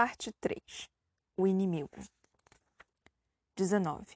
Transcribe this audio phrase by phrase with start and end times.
[0.00, 0.88] Parte 3
[1.36, 1.90] O inimigo
[3.56, 4.06] 19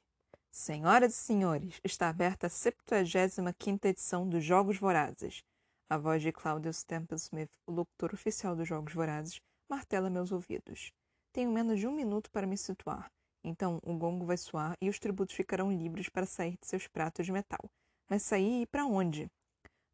[0.48, 5.42] Senhoras e senhores, está aberta a 75 edição dos Jogos Vorazes.
[5.90, 10.92] A voz de Claudius Temple Smith, o locutor oficial dos Jogos Vorazes, martela meus ouvidos.
[11.32, 13.10] Tenho menos de um minuto para me situar.
[13.42, 17.26] Então o gongo vai soar e os tributos ficarão livres para sair de seus pratos
[17.26, 17.68] de metal.
[18.08, 19.28] Mas sair e para onde?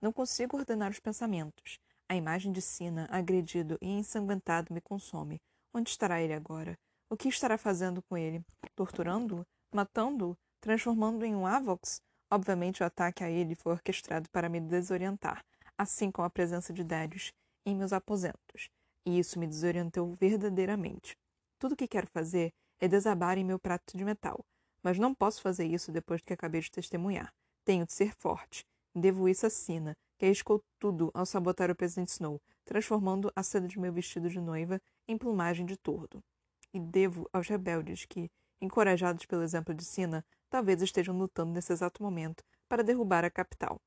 [0.02, 1.80] Não consigo ordenar os pensamentos.
[2.06, 5.40] A imagem de Sina, agredido e ensanguentado, me consome.
[5.74, 6.78] Onde estará ele agora?
[7.10, 8.42] O que estará fazendo com ele?
[8.74, 9.44] Torturando-o?
[9.74, 10.36] Matando-o?
[10.60, 12.00] Transformando-o em um Avox?
[12.30, 15.42] Obviamente o ataque a ele foi orquestrado para me desorientar,
[15.76, 17.32] assim como a presença de Darius
[17.64, 18.68] em meus aposentos.
[19.06, 21.16] E isso me desorientou verdadeiramente.
[21.58, 24.44] Tudo o que quero fazer é desabar em meu prato de metal.
[24.82, 27.32] Mas não posso fazer isso depois que acabei de testemunhar.
[27.64, 28.64] Tenho de ser forte.
[28.94, 33.68] Devo isso a Sina, que arriscou tudo ao sabotar o Presidente Snow, transformando a seda
[33.68, 36.22] de meu vestido de noiva em plumagem de tordo.
[36.74, 42.02] E devo aos rebeldes que, encorajados pelo exemplo de Sina, talvez estejam lutando nesse exato
[42.02, 43.80] momento para derrubar a capital.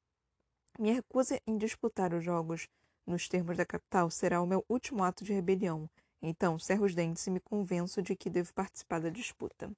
[0.79, 2.67] Minha recusa em disputar os jogos
[3.05, 5.89] nos termos da capital será o meu último ato de rebelião.
[6.21, 9.71] Então, cerro os dentes e me convenço de que devo participar da disputa.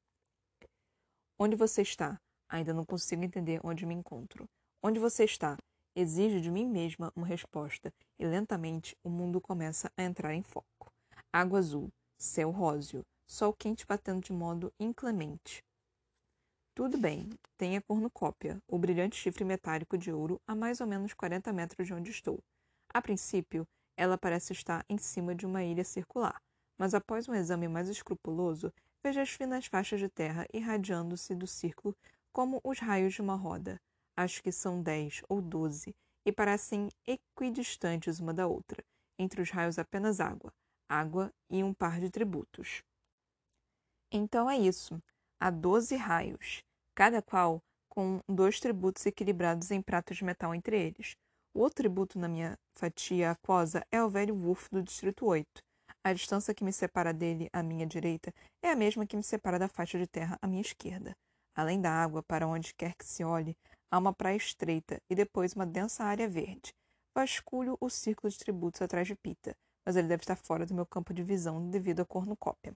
[1.39, 2.19] Onde você está?
[2.47, 4.47] Ainda não consigo entender onde me encontro.
[4.81, 5.57] Onde você está?
[5.95, 10.91] Exijo de mim mesma uma resposta, e lentamente o mundo começa a entrar em foco.
[11.31, 15.63] Água azul, céu róseo, sol quente batendo de modo inclemente.
[16.73, 21.13] Tudo bem, tem a cornucópia, o brilhante chifre metálico de ouro a mais ou menos
[21.13, 22.39] 40 metros de onde estou.
[22.91, 23.63] A princípio,
[23.95, 26.41] ela parece estar em cima de uma ilha circular,
[26.75, 31.95] mas após um exame mais escrupuloso, vejo as finas faixas de terra irradiando-se do círculo
[32.31, 33.79] como os raios de uma roda
[34.15, 38.83] acho que são dez ou doze, e parecem equidistantes uma da outra,
[39.19, 40.53] entre os raios apenas água,
[40.89, 42.83] água e um par de tributos.
[44.11, 45.01] Então é isso.
[45.39, 46.63] Há doze raios,
[46.95, 51.15] cada qual com dois tributos equilibrados em pratos de metal entre eles.
[51.53, 55.61] O outro tributo na minha fatia aquosa é o velho Wolf do Distrito 8.
[56.03, 58.33] A distância que me separa dele à minha direita
[58.63, 61.15] é a mesma que me separa da faixa de terra à minha esquerda.
[61.55, 63.55] Além da água, para onde quer que se olhe,
[63.93, 66.73] Há uma praia estreita e depois uma densa área verde.
[67.13, 69.55] Vasculho o círculo de tributos atrás de Pita,
[69.85, 72.75] mas ele deve estar fora do meu campo de visão devido à cornucópia.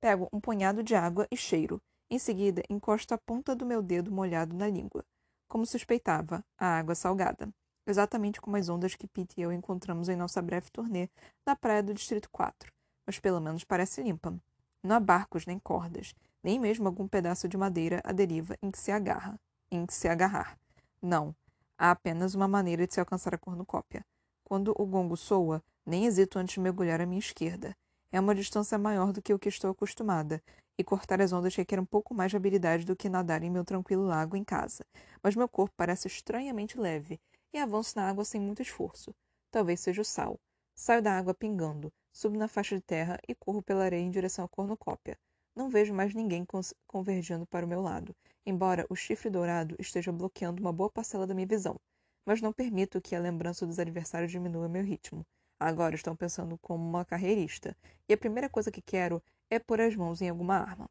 [0.00, 1.78] Pego um punhado de água e cheiro.
[2.10, 5.04] Em seguida, encosto a ponta do meu dedo molhado na língua.
[5.46, 7.50] Como suspeitava, a água salgada.
[7.86, 11.10] Exatamente como as ondas que Pete e eu encontramos em nossa breve turnê
[11.44, 12.72] na praia do Distrito 4.
[13.04, 14.34] Mas pelo menos parece limpa.
[14.82, 18.78] Não há barcos nem cordas, nem mesmo algum pedaço de madeira à deriva em que
[18.78, 19.38] se agarra
[19.70, 20.58] em se agarrar.
[21.00, 21.34] Não,
[21.78, 24.04] há apenas uma maneira de se alcançar a cornucópia.
[24.44, 27.76] Quando o gongo soa, nem hesito antes de mergulhar à minha esquerda.
[28.12, 30.42] É uma distância maior do que o que estou acostumada,
[30.78, 33.64] e cortar as ondas requer um pouco mais de habilidade do que nadar em meu
[33.64, 34.84] tranquilo lago em casa.
[35.22, 37.20] Mas meu corpo parece estranhamente leve,
[37.52, 39.14] e avanço na água sem muito esforço.
[39.50, 40.38] Talvez seja o sal.
[40.74, 44.44] Saio da água pingando, subo na faixa de terra e corro pela areia em direção
[44.44, 45.18] à cornucópia.
[45.56, 46.46] Não vejo mais ninguém
[46.86, 51.32] convergindo para o meu lado, embora o chifre dourado esteja bloqueando uma boa parcela da
[51.32, 51.80] minha visão.
[52.26, 55.26] Mas não permito que a lembrança dos adversários diminua meu ritmo.
[55.58, 57.74] Agora estão pensando como uma carreirista,
[58.06, 60.90] e a primeira coisa que quero é pôr as mãos em alguma arma.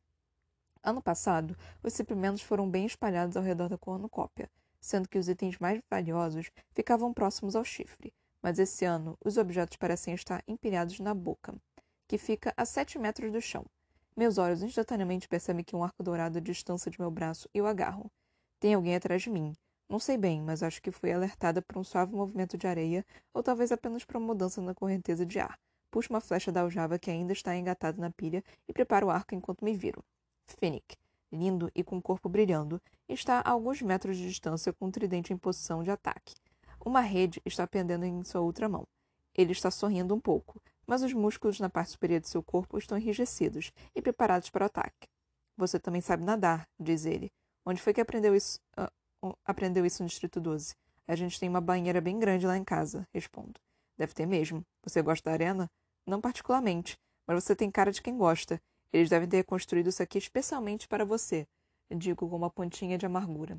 [0.81, 4.49] Ano passado, os suprimentos foram bem espalhados ao redor da cornucópia,
[4.81, 8.11] sendo que os itens mais valiosos ficavam próximos ao chifre,
[8.41, 11.53] mas esse ano os objetos parecem estar empilhados na boca,
[12.07, 13.63] que fica a sete metros do chão,
[14.15, 18.09] meus olhos instantaneamente percebem que um arco dourado distância de meu braço e o agarro.
[18.59, 19.53] Tem alguém atrás de mim.
[19.89, 23.43] Não sei bem, mas acho que fui alertada por um suave movimento de areia, ou
[23.43, 25.59] talvez apenas por uma mudança na correnteza de ar.
[25.91, 29.35] Puxo uma flecha da aljava que ainda está engatada na pilha e preparo o arco
[29.35, 30.03] enquanto me viro.
[30.47, 30.95] Finnick,
[31.31, 34.91] lindo e com o corpo brilhando, está a alguns metros de distância com o um
[34.91, 36.33] tridente em posição de ataque.
[36.83, 38.87] Uma rede está pendendo em sua outra mão.
[39.33, 42.97] Ele está sorrindo um pouco, mas os músculos na parte superior de seu corpo estão
[42.97, 45.07] enrijecidos e preparados para o ataque.
[45.57, 47.31] Você também sabe nadar, diz ele.
[47.65, 48.59] Onde foi que aprendeu isso?
[48.77, 50.75] Uh, aprendeu isso no Distrito 12?
[51.07, 53.59] A gente tem uma banheira bem grande lá em casa, respondo.
[53.97, 54.63] Deve ter mesmo.
[54.83, 55.69] Você gosta da arena?
[56.05, 58.61] Não particularmente, mas você tem cara de quem gosta.
[58.91, 61.47] Eles devem ter construído isso aqui especialmente para você,
[61.91, 63.57] digo com uma pontinha de amargura.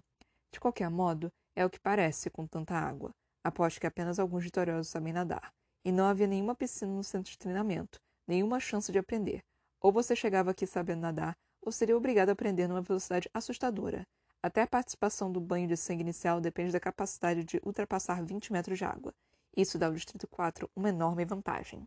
[0.52, 3.10] De qualquer modo, é o que parece com tanta água.
[3.42, 5.52] Aposto que apenas alguns vitoriosos sabem nadar
[5.86, 9.40] e não havia nenhuma piscina no centro de treinamento, nenhuma chance de aprender.
[9.80, 14.04] Ou você chegava aqui sabendo nadar, ou seria obrigado a aprender numa velocidade assustadora.
[14.42, 18.78] Até a participação do banho de sangue inicial depende da capacidade de ultrapassar 20 metros
[18.78, 19.14] de água.
[19.56, 21.84] Isso dá ao Distrito 4 uma enorme vantagem.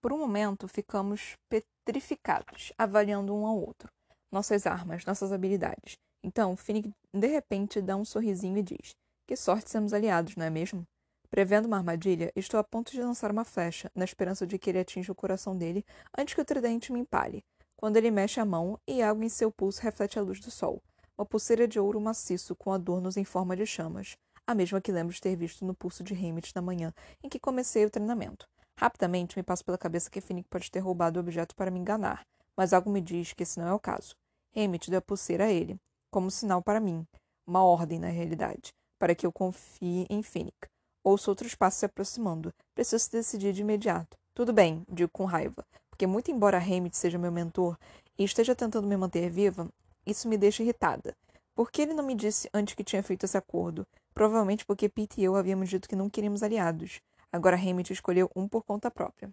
[0.00, 3.90] Por um momento, ficamos petrificados, avaliando um ao outro.
[4.32, 5.98] Nossas armas, nossas habilidades.
[6.22, 10.50] Então, Finnick de repente dá um sorrisinho e diz: Que sorte sermos aliados, não é
[10.50, 10.86] mesmo?
[11.30, 14.80] Prevendo uma armadilha, estou a ponto de lançar uma flecha, na esperança de que ele
[14.80, 15.84] atinja o coração dele
[16.18, 17.44] antes que o tridente me empalhe.
[17.76, 20.82] Quando ele mexe a mão e algo em seu pulso reflete a luz do sol.
[21.16, 24.16] Uma pulseira de ouro maciço com adornos em forma de chamas.
[24.44, 26.92] A mesma que lembro de ter visto no pulso de Hamid na manhã
[27.22, 28.48] em que comecei o treinamento.
[28.76, 32.26] Rapidamente me passa pela cabeça que Finnick pode ter roubado o objeto para me enganar,
[32.56, 34.16] mas algo me diz que esse não é o caso.
[34.56, 35.76] Hamid deu a pulseira a ele,
[36.10, 37.06] como sinal para mim,
[37.46, 40.69] uma ordem na realidade, para que eu confie em Finnick.
[41.02, 42.52] Ouço outros passos se aproximando.
[42.74, 44.18] Preciso decidir de imediato.
[44.34, 47.78] Tudo bem, digo com raiva, porque muito embora Hamid seja meu mentor
[48.18, 49.68] e esteja tentando me manter viva,
[50.06, 51.16] isso me deixa irritada.
[51.54, 53.86] Por que ele não me disse antes que tinha feito esse acordo?
[54.14, 57.00] Provavelmente porque Pete e eu havíamos dito que não queríamos aliados.
[57.32, 59.30] Agora Hamid escolheu um por conta própria.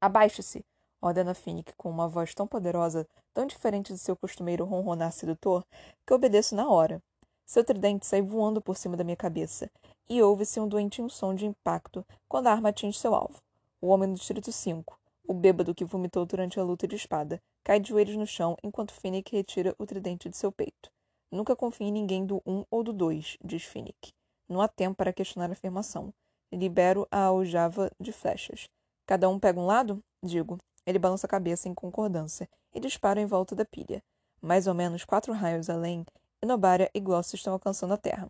[0.00, 0.64] Abaixe-se,
[1.00, 5.64] ordena Finnick com uma voz tão poderosa, tão diferente de seu costumeiro ronronar sedutor,
[6.06, 7.02] que obedeço na hora.
[7.44, 9.70] Seu tridente sai voando por cima da minha cabeça,
[10.08, 13.40] e ouve-se um doentio som de impacto quando a arma atinge seu alvo.
[13.80, 17.80] O homem do Distrito 5, o bêbado que vomitou durante a luta de espada, cai
[17.80, 20.90] de joelhos no chão enquanto Finnick retira o tridente de seu peito.
[21.30, 24.12] Nunca confie em ninguém do um ou do dois, diz Finnick.
[24.48, 26.12] Não há tempo para questionar a afirmação.
[26.52, 28.68] Libero a aljava de flechas.
[29.06, 30.02] Cada um pega um lado?
[30.22, 30.58] Digo.
[30.84, 34.02] Ele balança a cabeça em concordância e dispara em volta da pilha.
[34.42, 36.04] Mais ou menos quatro raios além,
[36.42, 38.28] Enobaria e Gloss estão alcançando a terra.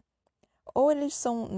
[0.75, 1.49] Ou eles são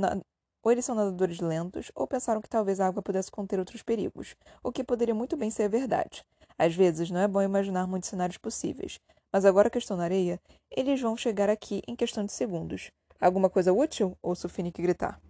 [0.63, 4.35] ou eles são nadadores lentos, ou pensaram que talvez a água pudesse conter outros perigos,
[4.63, 6.25] o que poderia muito bem ser verdade.
[6.57, 8.99] Às vezes, não é bom imaginar muitos cenários possíveis,
[9.31, 10.41] mas agora que estão na areia,
[10.71, 12.91] eles vão chegar aqui em questão de segundos.
[13.21, 14.17] Alguma coisa útil?
[14.23, 15.21] Ouço Finnick gritar.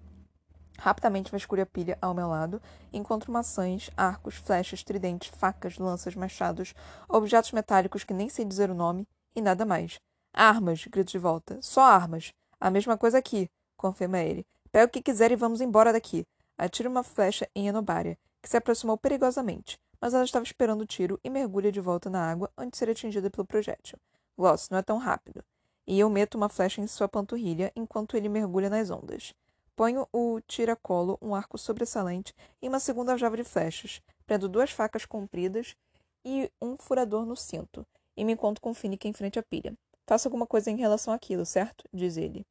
[0.78, 2.60] Rapidamente vasculho a pilha ao meu lado
[2.92, 6.74] e encontro maçãs, arcos, flechas, tridentes, facas, lanças, machados,
[7.08, 9.98] objetos metálicos que nem sei dizer o nome e nada mais.
[10.36, 11.62] Armas, grito de volta.
[11.62, 12.32] Só armas.
[12.60, 14.44] A mesma coisa aqui, confirma ele.
[14.72, 16.26] Pega o que quiser e vamos embora daqui.
[16.58, 21.20] Atira uma flecha em Enobaria, que se aproximou perigosamente, mas ela estava esperando o tiro
[21.22, 23.96] e mergulha de volta na água antes de ser atingida pelo projétil.
[24.36, 25.44] Gloss, não é tão rápido.
[25.86, 29.32] E eu meto uma flecha em sua panturrilha enquanto ele mergulha nas ondas.
[29.76, 34.02] Ponho o tiracolo, um arco sobressalente, e uma segunda aljava de flechas.
[34.26, 35.76] Prendo duas facas compridas
[36.24, 37.86] e um furador no cinto,
[38.16, 39.76] e me encontro com Finnick em frente à pilha.
[40.06, 41.84] Faça alguma coisa em relação àquilo, certo?
[41.92, 42.44] diz ele.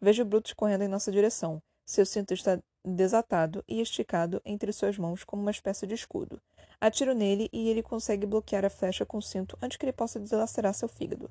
[0.00, 1.62] Vejo Brutus correndo em nossa direção.
[1.86, 6.40] Seu cinto está desatado e esticado entre suas mãos como uma espécie de escudo.
[6.80, 10.20] Atiro nele e ele consegue bloquear a flecha com o cinto antes que ele possa
[10.20, 11.30] deslacerar seu fígado.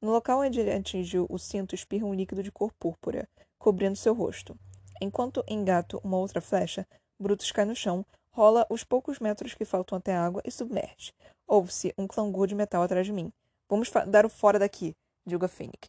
[0.00, 3.28] No local onde ele atingiu o cinto, espirra um líquido de cor púrpura,
[3.58, 4.58] cobrindo seu rosto.
[5.00, 6.86] Enquanto engato uma outra flecha,
[7.18, 11.12] Brutus cai no chão, rola os poucos metros que faltam até a água e submerge.
[11.46, 13.32] Ouve-se um clangor de metal atrás de mim.
[13.68, 14.94] Vamos dar o fora daqui,
[15.26, 15.88] digo a Finnick.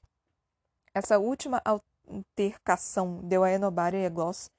[0.93, 1.61] Essa última
[2.07, 4.49] intercação deu a Enobaria e a Gloss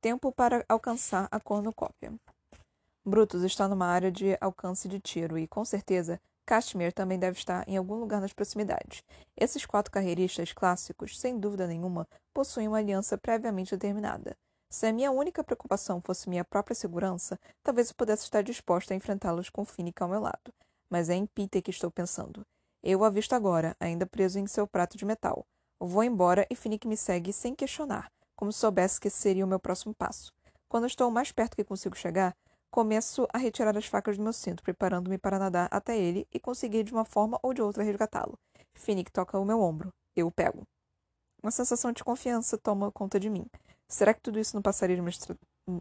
[0.00, 2.12] tempo para alcançar a cornucópia.
[3.04, 7.68] Brutus está numa área de alcance de tiro e, com certeza, Kashmir também deve estar
[7.68, 9.02] em algum lugar nas proximidades.
[9.36, 14.36] Esses quatro carreiristas clássicos, sem dúvida nenhuma, possuem uma aliança previamente determinada.
[14.68, 18.96] Se a minha única preocupação fosse minha própria segurança, talvez eu pudesse estar disposta a
[18.96, 20.52] enfrentá-los com Finnick ao meu lado.
[20.90, 22.46] Mas é em Peter que estou pensando.
[22.88, 25.44] Eu o avisto agora, ainda preso em seu prato de metal.
[25.80, 29.58] Vou embora e Finnick me segue sem questionar, como se soubesse que seria o meu
[29.58, 30.32] próximo passo.
[30.68, 32.32] Quando estou mais perto que consigo chegar,
[32.70, 36.84] começo a retirar as facas do meu cinto, preparando-me para nadar até ele e conseguir
[36.84, 38.38] de uma forma ou de outra resgatá-lo.
[38.72, 39.92] Finnick toca o meu ombro.
[40.14, 40.62] Eu o pego.
[41.42, 43.46] Uma sensação de confiança toma conta de mim.
[43.88, 45.36] Será que tudo isso não passaria de uma estra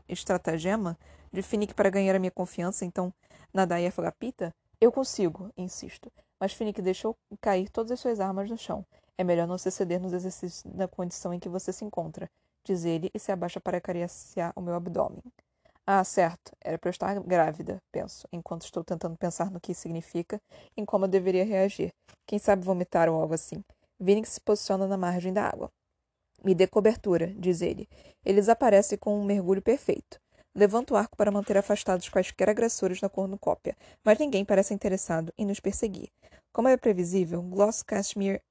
[0.10, 0.98] estratagema
[1.32, 3.14] de Finnick para ganhar a minha confiança, então
[3.54, 4.52] nadar e afogar Pita?
[4.82, 6.12] Eu consigo, insisto.
[6.40, 8.86] Mas Finnick deixou cair todas as suas armas no chão
[9.18, 12.30] é melhor não se ceder nos exercícios da condição em que você se encontra,
[12.64, 15.24] diz ele e se abaixa para acariciar o meu abdômen.
[15.88, 16.52] Ah, certo.
[16.60, 20.42] Era para eu estar grávida, penso, enquanto estou tentando pensar no que significa
[20.76, 21.94] e em como eu deveria reagir.
[22.26, 23.64] Quem sabe vomitar ou algo assim.
[24.00, 25.72] Vinix se posiciona na margem da água.
[26.44, 27.88] Me dê cobertura, diz ele.
[28.26, 30.20] Ele desaparece com um mergulho perfeito.
[30.56, 35.46] Levanto o arco para manter afastados quaisquer agressores na cornucópia, mas ninguém parece interessado em
[35.46, 36.10] nos perseguir.
[36.54, 38.42] Como é previsível, Gloss Cashmere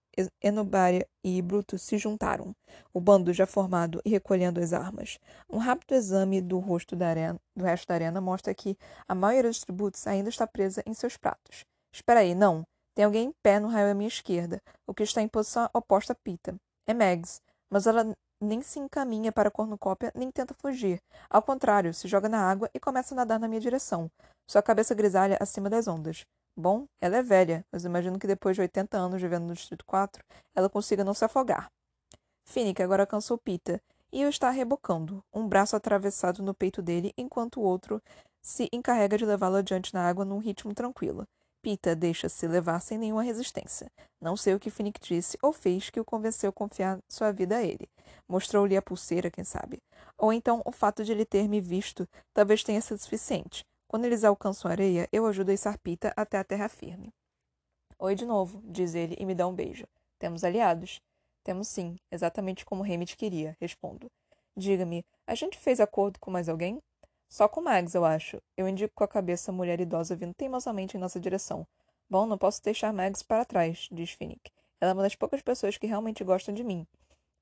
[0.43, 2.55] Enobaria e Brutus se juntaram,
[2.93, 5.19] o bando já formado e recolhendo as armas.
[5.51, 8.77] Um rápido exame do rosto da arena, do resto da arena mostra que
[9.09, 11.65] a maioria dos tributos ainda está presa em seus pratos.
[11.93, 12.65] Espera aí, não.
[12.95, 16.13] Tem alguém em pé no raio à minha esquerda, o que está em posição oposta
[16.13, 16.55] a Pita.
[16.87, 21.01] É Megs, mas ela nem se encaminha para a cornucópia nem tenta fugir.
[21.29, 24.11] Ao contrário, se joga na água e começa a nadar na minha direção.
[24.47, 26.25] sua cabeça grisalha acima das ondas.
[26.57, 30.23] Bom, ela é velha, mas imagino que depois de 80 anos vivendo no Distrito 4,
[30.55, 31.71] ela consiga não se afogar.
[32.45, 33.81] Finnick agora alcançou Pita
[34.13, 38.01] e o está rebocando, um braço atravessado no peito dele, enquanto o outro
[38.41, 41.27] se encarrega de levá-lo adiante na água num ritmo tranquilo.
[41.65, 43.91] Pita deixa-se levar sem nenhuma resistência.
[44.21, 47.57] Não sei o que Finnick disse ou fez que o convenceu a confiar sua vida
[47.57, 47.89] a ele.
[48.29, 49.83] Mostrou-lhe a pulseira, quem sabe.
[50.19, 53.65] Ou então o fato de ele ter me visto talvez tenha sido suficiente.
[53.89, 57.15] Quando eles alcançam a areia, eu ajudo a içar Pita até a terra firme.
[57.99, 59.87] Oi de novo, diz ele e me dá um beijo.
[60.19, 61.01] Temos aliados.
[61.43, 64.11] Temos sim, exatamente como Hammett queria, respondo.
[64.55, 66.79] Diga-me, a gente fez acordo com mais alguém?
[67.35, 68.41] Só com Mags, eu acho.
[68.57, 71.67] Eu indico com a cabeça a mulher idosa vindo teimosamente em nossa direção.
[72.09, 74.53] Bom, não posso deixar Mags para trás, diz Finnick.
[74.81, 76.87] Ela é uma das poucas pessoas que realmente gostam de mim.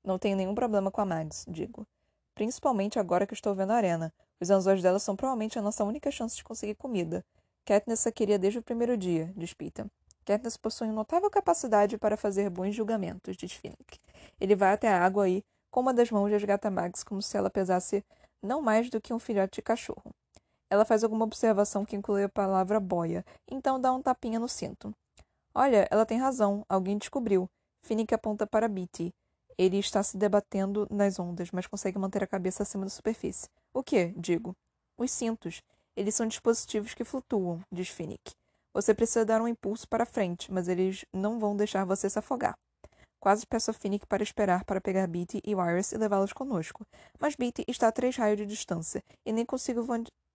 [0.03, 1.85] Não tenho nenhum problema com a Mags, digo.
[2.33, 4.11] Principalmente agora que estou vendo a arena.
[4.41, 7.23] Os anzóis dela são provavelmente a nossa única chance de conseguir comida.
[7.63, 9.85] Katniss a queria desde o primeiro dia, diz Pita.
[10.25, 13.99] Katniss possui notável capacidade para fazer bons julgamentos, diz Finnick.
[14.41, 17.51] Ele vai até a água e, com uma das mãos, resgata Mags como se ela
[17.51, 18.03] pesasse
[18.43, 20.13] não mais do que um filhote de cachorro.
[20.69, 24.93] Ela faz alguma observação que inclui a palavra boia, então dá um tapinha no cinto.
[25.55, 27.49] Olha, ela tem razão, alguém descobriu.
[27.83, 29.13] Finnick aponta para Beatty.
[29.57, 33.47] Ele está se debatendo nas ondas, mas consegue manter a cabeça acima da superfície.
[33.73, 34.07] O que?
[34.17, 34.55] Digo.
[34.97, 35.61] Os cintos.
[35.95, 38.33] Eles são dispositivos que flutuam, diz Finnick.
[38.73, 42.57] Você precisa dar um impulso para frente, mas eles não vão deixar você se afogar.
[43.23, 46.85] Quase peço a Finnick para esperar para pegar Beatty e Iris e levá-los conosco,
[47.17, 49.81] mas Beatty está a três raios de distância e nem consigo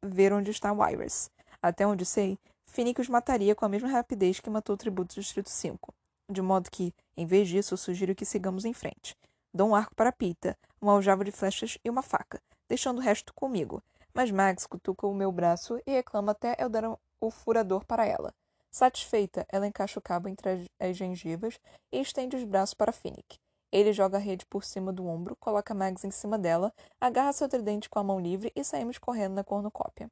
[0.02, 1.30] ver onde está Iris.
[1.60, 5.20] Até onde sei, Finnick os mataria com a mesma rapidez que matou o tributo do
[5.20, 5.92] Distrito 5.
[6.32, 9.14] De modo que, em vez disso, sugiro que sigamos em frente.
[9.52, 12.40] Dou um arco para Pita, uma aljava de flechas e uma faca,
[12.70, 13.82] deixando o resto comigo.
[14.14, 16.84] Mas Max cutuca o meu braço e reclama até eu dar
[17.20, 18.32] o furador para ela.
[18.70, 21.58] Satisfeita, ela encaixa o cabo entre as gengivas
[21.90, 23.38] e estende os braços para Finnick.
[23.72, 27.48] Ele joga a rede por cima do ombro, coloca Mags em cima dela, agarra seu
[27.48, 30.10] tridente com a mão livre e saímos correndo na cornucópia.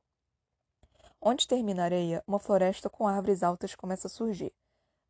[1.21, 4.53] Onde termina a areia, uma floresta com árvores altas começa a surgir.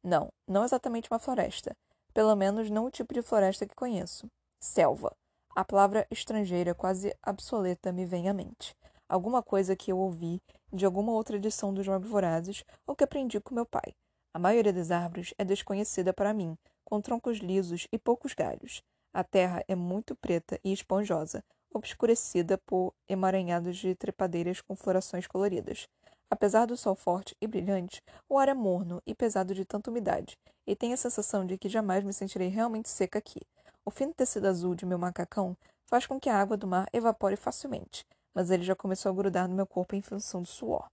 [0.02, 1.76] Não, não exatamente uma floresta.
[2.14, 4.26] Pelo menos não o tipo de floresta que conheço.
[4.60, 5.12] Selva.
[5.54, 8.74] A palavra estrangeira quase obsoleta me vem à mente
[9.08, 10.40] alguma coisa que eu ouvi
[10.72, 13.94] de alguma outra edição dos Jogos Vorazes ou que aprendi com meu pai.
[14.34, 18.82] A maioria das árvores é desconhecida para mim, com troncos lisos e poucos galhos.
[19.12, 25.88] A terra é muito preta e esponjosa, obscurecida por emaranhados de trepadeiras com florações coloridas.
[26.30, 30.36] Apesar do sol forte e brilhante, o ar é morno e pesado de tanta umidade,
[30.66, 33.40] e tenho a sensação de que jamais me sentirei realmente seca aqui.
[33.84, 37.36] O fino tecido azul de meu macacão faz com que a água do mar evapore
[37.36, 38.04] facilmente,
[38.36, 40.86] mas ele já começou a grudar no meu corpo em função do suor.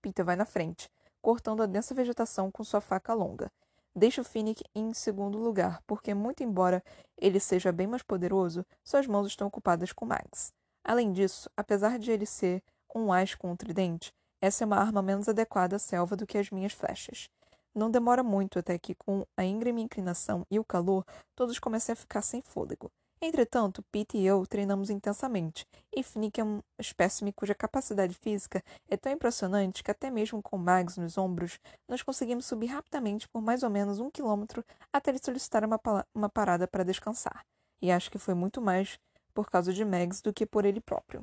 [0.00, 0.88] Peter vai na frente,
[1.20, 3.52] cortando a densa vegetação com sua faca longa.
[3.94, 6.82] Deixa o Finnick em segundo lugar, porque, muito embora
[7.18, 10.54] ele seja bem mais poderoso, suas mãos estão ocupadas com Max.
[10.82, 12.62] Além disso, apesar de ele ser
[12.94, 14.10] um as com um tridente,
[14.40, 17.28] essa é uma arma menos adequada à selva do que as minhas flechas.
[17.74, 21.04] Não demora muito até que, com a íngreme inclinação e o calor,
[21.36, 22.90] todos comecem a ficar sem fôlego.
[23.22, 28.96] Entretanto, Pete e eu treinamos intensamente, e Fnick é um espécime cuja capacidade física é
[28.96, 33.62] tão impressionante que até mesmo com Mags nos ombros, nós conseguimos subir rapidamente por mais
[33.62, 35.78] ou menos um quilômetro até ele solicitar uma,
[36.14, 37.44] uma parada para descansar.
[37.82, 38.98] E acho que foi muito mais
[39.34, 41.22] por causa de Mags do que por ele próprio.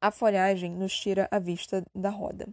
[0.00, 2.48] A folhagem nos tira a vista da roda,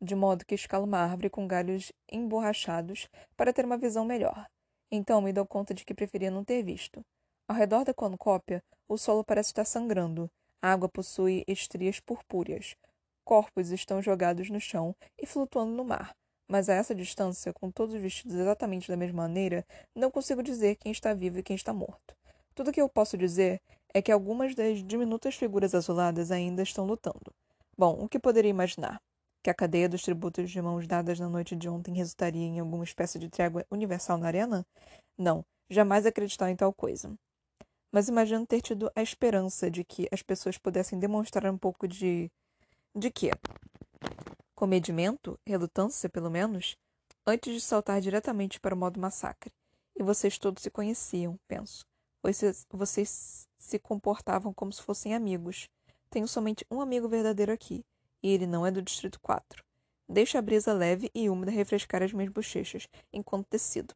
[0.00, 4.46] de modo que escalo uma árvore com galhos emborrachados para ter uma visão melhor.
[4.92, 7.04] Então me dou conta de que preferia não ter visto.
[7.52, 10.30] Ao redor da cornucópia, o solo parece estar sangrando.
[10.62, 12.74] A água possui estrias purpúreas.
[13.26, 16.16] Corpos estão jogados no chão e flutuando no mar.
[16.48, 20.90] Mas a essa distância, com todos vestidos exatamente da mesma maneira, não consigo dizer quem
[20.92, 22.16] está vivo e quem está morto.
[22.54, 23.60] Tudo o que eu posso dizer
[23.92, 27.34] é que algumas das diminutas figuras azuladas ainda estão lutando.
[27.76, 28.98] Bom, o que poderia imaginar?
[29.42, 32.84] Que a cadeia dos tributos de mãos dadas na noite de ontem resultaria em alguma
[32.84, 34.64] espécie de trégua universal na arena?
[35.18, 37.14] Não, jamais acreditar em tal coisa
[37.92, 42.32] mas imagino ter tido a esperança de que as pessoas pudessem demonstrar um pouco de.
[42.96, 43.30] de quê?
[44.54, 45.38] Comedimento?
[45.46, 46.76] Relutância, pelo menos?
[47.26, 49.52] Antes de saltar diretamente para o modo massacre.
[49.94, 51.84] E vocês todos se conheciam, penso.
[52.22, 55.68] Vocês, vocês se comportavam como se fossem amigos.
[56.08, 57.84] Tenho somente um amigo verdadeiro aqui,
[58.22, 59.62] e ele não é do Distrito 4.
[60.08, 63.94] Deixo a brisa leve e úmida refrescar as minhas bochechas, enquanto decido.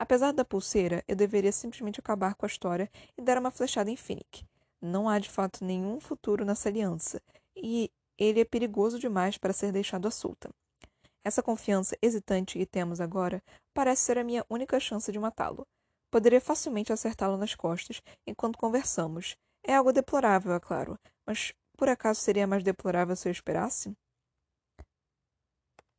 [0.00, 3.96] Apesar da pulseira, eu deveria simplesmente acabar com a história e dar uma flechada em
[3.96, 4.46] Finnick.
[4.80, 7.20] Não há de fato nenhum futuro nessa aliança,
[7.54, 10.48] e ele é perigoso demais para ser deixado à solta.
[11.22, 13.42] Essa confiança hesitante que temos agora
[13.74, 15.66] parece ser a minha única chance de matá-lo.
[16.10, 19.36] Poderia facilmente acertá-lo nas costas enquanto conversamos.
[19.62, 23.94] É algo deplorável, é claro, mas por acaso seria mais deplorável se eu esperasse?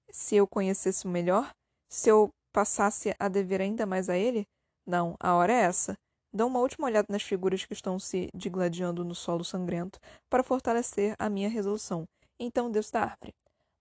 [0.10, 1.53] Se eu conhecesse melhor?
[1.88, 4.48] Se eu passasse a dever ainda mais a ele?
[4.86, 5.98] Não, a hora é essa.
[6.34, 11.15] Dou uma última olhada nas figuras que estão se digladiando no solo sangrento para fortalecer
[11.20, 12.08] a minha resolução.
[12.39, 13.34] Então desço da árvore.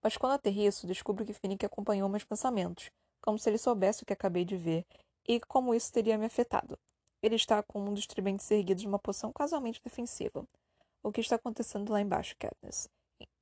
[0.02, 2.90] Mas quando aterriço, descubro que Finnick acompanhou meus pensamentos,
[3.22, 4.84] como se ele soubesse o que acabei de ver
[5.28, 6.78] e como isso teria me afetado.
[7.22, 10.44] Ele está com um dos tridentes erguidos numa posição casualmente defensiva.
[11.02, 12.88] O que está acontecendo lá embaixo, Katniss?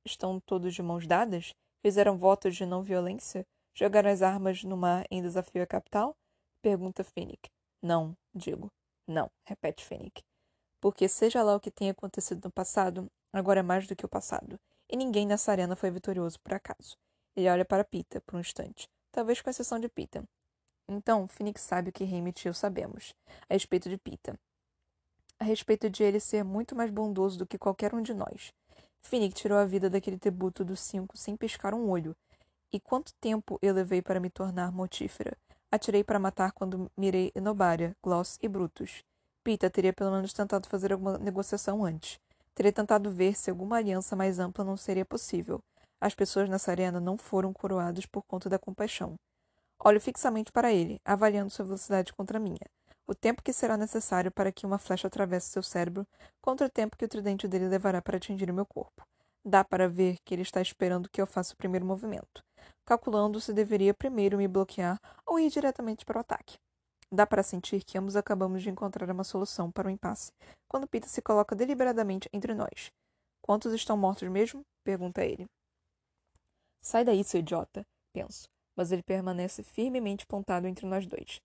[0.05, 1.53] Estão todos de mãos dadas?
[1.81, 3.45] Fizeram votos de não violência?
[3.73, 6.15] Jogaram as armas no mar em desafio à capital?
[6.61, 7.49] Pergunta Finnick.
[7.81, 8.71] Não, digo.
[9.07, 10.21] Não, repete Finnick.
[10.81, 14.09] Porque seja lá o que tenha acontecido no passado, agora é mais do que o
[14.09, 14.59] passado.
[14.89, 16.97] E ninguém nessa arena foi vitorioso por acaso.
[17.35, 20.23] Ele olha para Pita por um instante, talvez com exceção de Pita.
[20.87, 23.13] Então, Finnick sabe o que Hammett e eu sabemos,
[23.47, 24.37] a respeito de Pita.
[25.39, 28.51] A respeito de ele ser muito mais bondoso do que qualquer um de nós.
[29.01, 32.15] Finnick tirou a vida daquele tributo dos cinco sem piscar um olho,
[32.71, 35.35] e quanto tempo eu levei para me tornar mortífera?
[35.71, 39.03] Atirei para matar quando mirei Enobaria, Gloss e Brutus.
[39.43, 42.19] Pita teria pelo menos tentado fazer alguma negociação antes.
[42.53, 45.59] Teria tentado ver se alguma aliança mais ampla não seria possível.
[45.99, 49.15] As pessoas nessa arena não foram coroadas por conta da compaixão.
[49.83, 52.69] Olho fixamente para ele, avaliando sua velocidade contra a minha.
[53.07, 56.05] O tempo que será necessário para que uma flecha atravesse seu cérebro
[56.41, 59.03] contra o tempo que o tridente dele levará para atingir o meu corpo.
[59.43, 62.43] Dá para ver que ele está esperando que eu faça o primeiro movimento
[62.85, 66.57] calculando se deveria primeiro me bloquear ou ir diretamente para o ataque.
[67.11, 70.31] Dá para sentir que ambos acabamos de encontrar uma solução para o impasse,
[70.67, 72.91] quando Pita se coloca deliberadamente entre nós.
[73.41, 74.61] Quantos estão mortos mesmo?
[74.83, 75.47] pergunta ele.
[76.81, 81.41] Sai daí, seu idiota, penso, mas ele permanece firmemente plantado entre nós dois.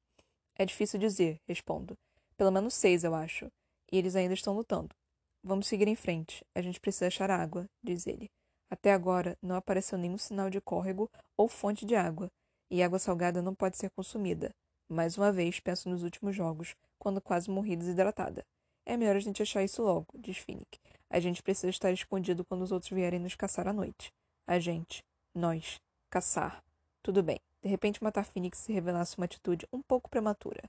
[0.57, 1.97] É difícil dizer, respondo.
[2.37, 3.51] Pelo menos seis, eu acho.
[3.91, 4.95] E eles ainda estão lutando.
[5.43, 6.45] Vamos seguir em frente.
[6.55, 8.31] A gente precisa achar água, diz ele.
[8.71, 12.31] Até agora, não apareceu nenhum sinal de córrego ou fonte de água,
[12.71, 14.51] e água salgada não pode ser consumida.
[14.89, 18.45] Mais uma vez, penso nos últimos jogos, quando quase morri desidratada.
[18.87, 20.79] É melhor a gente achar isso logo, diz Finnick.
[21.09, 24.13] A gente precisa estar escondido quando os outros vierem nos caçar à noite.
[24.47, 25.03] A gente.
[25.35, 25.81] Nós.
[26.11, 26.63] Caçar.
[27.03, 27.39] Tudo bem.
[27.63, 30.63] De repente, matar Phoenix se revelasse uma atitude um pouco prematura.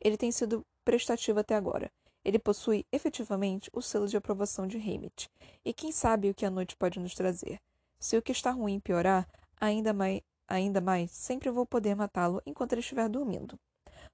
[0.00, 1.90] Ele tem sido prestativo até agora,
[2.24, 5.28] ele possui efetivamente o selo de aprovação de Hammett.
[5.64, 7.60] E quem sabe o que a noite pode nos trazer?
[7.98, 9.28] Se o que está ruim piorar,
[9.60, 13.58] ainda mais, ainda mais sempre vou poder matá-lo enquanto ele estiver dormindo.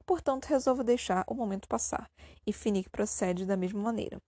[0.05, 2.11] Portanto, resolvo deixar o momento passar,
[2.47, 4.19] e Finnick procede da mesma maneira.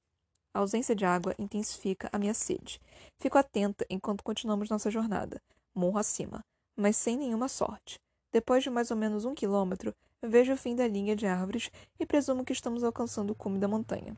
[0.52, 2.80] A ausência de água intensifica a minha sede.
[3.18, 5.40] Fico atenta enquanto continuamos nossa jornada,
[5.74, 6.44] morro acima,
[6.76, 7.98] mas sem nenhuma sorte.
[8.32, 12.04] Depois de mais ou menos um quilômetro, Vejo o fim da linha de árvores e
[12.04, 14.14] presumo que estamos alcançando o cume da montanha.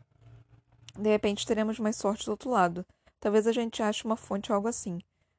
[0.98, 2.84] De repente teremos mais sorte do outro lado.
[3.20, 4.98] Talvez a gente ache uma fonte ou algo assim.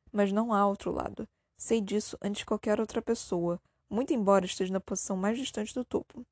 [0.10, 1.28] Mas não há outro lado.
[1.58, 5.84] Sei disso antes de qualquer outra pessoa, muito embora esteja na posição mais distante do
[5.84, 6.26] topo.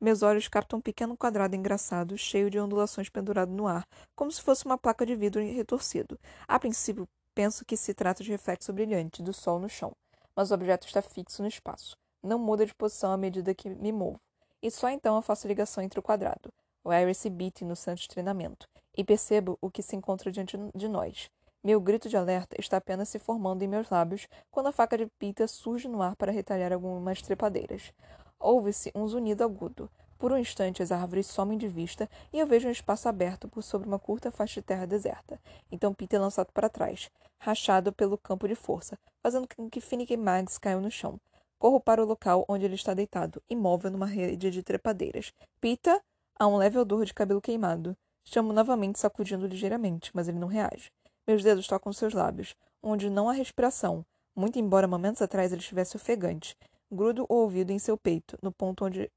[0.00, 3.84] Meus olhos captam um pequeno quadrado engraçado, cheio de ondulações pendurado no ar,
[4.14, 6.16] como se fosse uma placa de vidro retorcido.
[6.46, 9.96] A princípio, penso que se trata de reflexo brilhante do sol no chão,
[10.36, 13.92] mas o objeto está fixo no espaço não muda de posição à medida que me
[13.92, 14.18] movo,
[14.62, 18.66] e só então eu faço ligação entre o quadrado, o Iris Beat no de treinamento,
[18.96, 21.30] e percebo o que se encontra diante de nós.
[21.62, 25.06] Meu grito de alerta está apenas se formando em meus lábios quando a faca de
[25.18, 27.90] Pita surge no ar para retalhar algumas trepadeiras.
[28.38, 29.90] Ouve-se um zunido agudo.
[30.18, 33.62] Por um instante, as árvores somem de vista e eu vejo um espaço aberto por
[33.62, 35.40] sobre uma curta faixa de terra deserta.
[35.72, 40.12] Então Peter é lançado para trás, rachado pelo campo de força, fazendo com que Finnick
[40.12, 41.18] e Mags caiam no chão.
[41.64, 45.32] Corro para o local onde ele está deitado, imóvel numa rede de trepadeiras.
[45.62, 45.98] Pita,
[46.38, 47.96] há um leve odor de cabelo queimado.
[48.22, 50.92] Chamo novamente, sacudindo ligeiramente, mas ele não reage.
[51.26, 54.04] Meus dedos tocam seus lábios, onde não há respiração,
[54.36, 56.54] muito embora momentos atrás ele estivesse ofegante.
[56.92, 59.10] Grudo o ouvido em seu peito, no ponto onde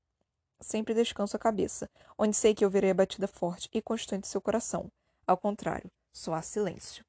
[0.62, 4.40] sempre descanso a cabeça, onde sei que ouvirei a batida forte e constante de seu
[4.40, 4.90] coração.
[5.28, 7.04] Ao contrário, só há silêncio.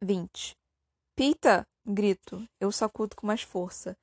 [0.00, 0.56] 20.
[1.14, 1.66] Pita!
[1.86, 2.48] Grito.
[2.58, 3.96] Eu sacudo com mais força.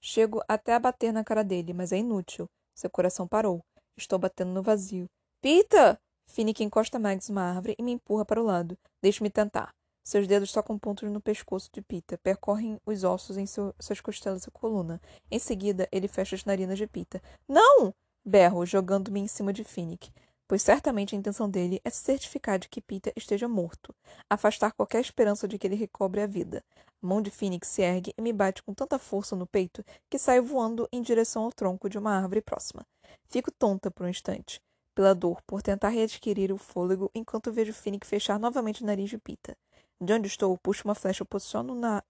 [0.00, 2.46] Chego até a bater na cara dele, mas é inútil.
[2.74, 3.60] Seu coração parou.
[3.96, 5.06] Estou batendo no vazio.
[5.42, 5.98] Pita!
[6.30, 8.78] Finnick encosta Mags uma árvore e me empurra para o lado.
[9.02, 9.74] Deixe-me tentar.
[10.04, 14.44] Seus dedos tocam pontos no pescoço de Pita, percorrem os ossos em seu, suas costelas
[14.46, 14.98] e coluna.
[15.30, 17.20] Em seguida, ele fecha as narinas de Pita.
[17.46, 17.92] Não!
[18.24, 20.10] Berro, jogando-me em cima de Finnick.
[20.48, 23.94] Pois certamente a intenção dele é certificar de que Pita esteja morto,
[24.30, 26.64] afastar qualquer esperança de que ele recobre a vida.
[27.02, 30.18] A mão de Phoenix se ergue e me bate com tanta força no peito que
[30.18, 32.84] saio voando em direção ao tronco de uma árvore próxima.
[33.28, 34.60] Fico tonta por um instante,
[34.94, 39.18] pela dor, por tentar readquirir o fôlego enquanto vejo Phoenix fechar novamente o nariz de
[39.18, 39.54] Pita.
[40.00, 42.02] De onde estou, puxo uma flecha, posiciono na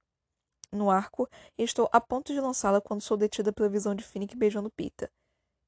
[0.70, 4.36] no arco e estou a ponto de lançá-la quando sou detida pela visão de Finnick
[4.36, 5.10] beijando Pita.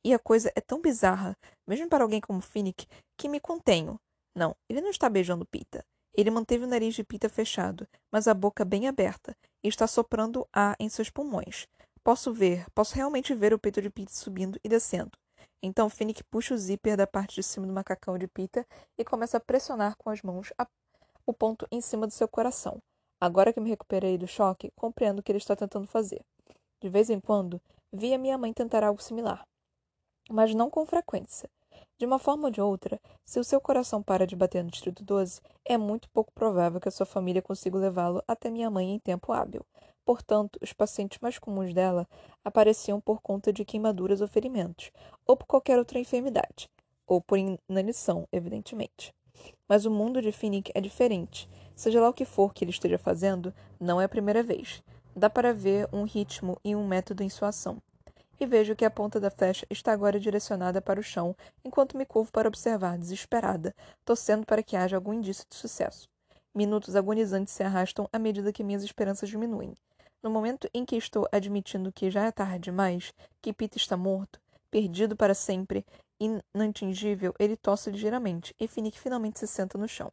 [0.02, 1.36] E a coisa é tão bizarra,
[1.66, 2.86] mesmo para alguém como Finnick,
[3.18, 4.00] que me contenho.
[4.34, 5.84] Não, ele não está beijando Pita.
[6.14, 10.48] Ele manteve o nariz de Pita fechado, mas a boca bem aberta, e está soprando
[10.52, 11.66] ar em seus pulmões.
[12.02, 15.12] Posso ver, posso realmente ver o peito de Pita subindo e descendo.
[15.62, 19.36] Então Finnick puxa o zíper da parte de cima do macacão de Pita e começa
[19.36, 20.66] a pressionar com as mãos a...
[21.26, 22.78] o ponto em cima do seu coração.
[23.20, 26.24] Agora que me recuperei do choque, compreendo o que ele está tentando fazer.
[26.80, 27.60] De vez em quando,
[27.92, 29.46] via minha mãe tentar algo similar
[30.30, 31.50] mas não com frequência.
[31.98, 35.04] De uma forma ou de outra, se o seu coração para de bater no Distrito
[35.04, 38.98] 12, é muito pouco provável que a sua família consiga levá-lo até minha mãe em
[38.98, 39.66] tempo hábil.
[40.02, 42.08] Portanto, os pacientes mais comuns dela
[42.42, 44.90] apareciam por conta de queimaduras ou ferimentos,
[45.26, 46.70] ou por qualquer outra enfermidade,
[47.06, 49.12] ou por inanição, evidentemente.
[49.68, 51.48] Mas o mundo de Finnick é diferente.
[51.76, 54.82] Seja lá o que for que ele esteja fazendo, não é a primeira vez.
[55.14, 57.80] Dá para ver um ritmo e um método em sua ação
[58.40, 62.06] e vejo que a ponta da flecha está agora direcionada para o chão, enquanto me
[62.06, 63.74] curvo para observar, desesperada,
[64.04, 66.08] torcendo para que haja algum indício de sucesso.
[66.54, 69.74] Minutos agonizantes se arrastam à medida que minhas esperanças diminuem.
[70.22, 74.40] No momento em que estou admitindo que já é tarde demais, que Pita está morto,
[74.70, 75.84] perdido para sempre,
[76.18, 80.10] inatingível, ele tosse ligeiramente e Finnick finalmente se senta no chão.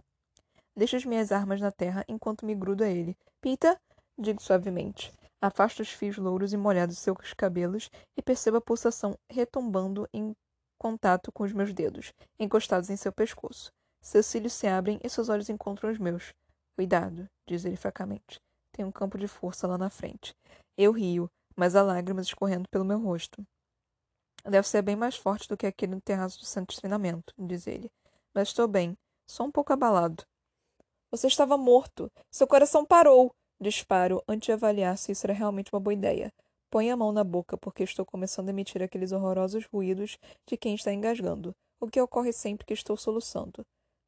[0.75, 3.17] Deixo as minhas armas na terra enquanto me grudo a ele.
[3.41, 3.79] Pita,
[4.17, 5.11] digo suavemente.
[5.41, 10.35] Afasto os fios louros e molhados de seus cabelos e percebo a pulsação retumbando em
[10.79, 13.71] contato com os meus dedos, encostados em seu pescoço.
[14.01, 16.33] Seus cílios se abrem e seus olhos encontram os meus.
[16.75, 18.39] Cuidado, diz ele fracamente.
[18.71, 20.35] Tem um campo de força lá na frente.
[20.77, 23.45] Eu rio, mas há lágrimas escorrendo pelo meu rosto.
[24.43, 27.67] Deve ser bem mais forte do que aquele no terraço do centro de treinamento, diz
[27.67, 27.91] ele.
[28.33, 28.95] Mas estou bem,
[29.29, 30.23] só um pouco abalado.
[31.11, 32.11] Você estava morto.
[32.31, 33.33] Seu coração parou.
[33.59, 36.31] Disparo antes de avaliar se isso era realmente uma boa ideia.
[36.69, 40.75] Põe a mão na boca porque estou começando a emitir aqueles horrorosos ruídos de quem
[40.75, 43.65] está engasgando, o que ocorre sempre que estou soluçando.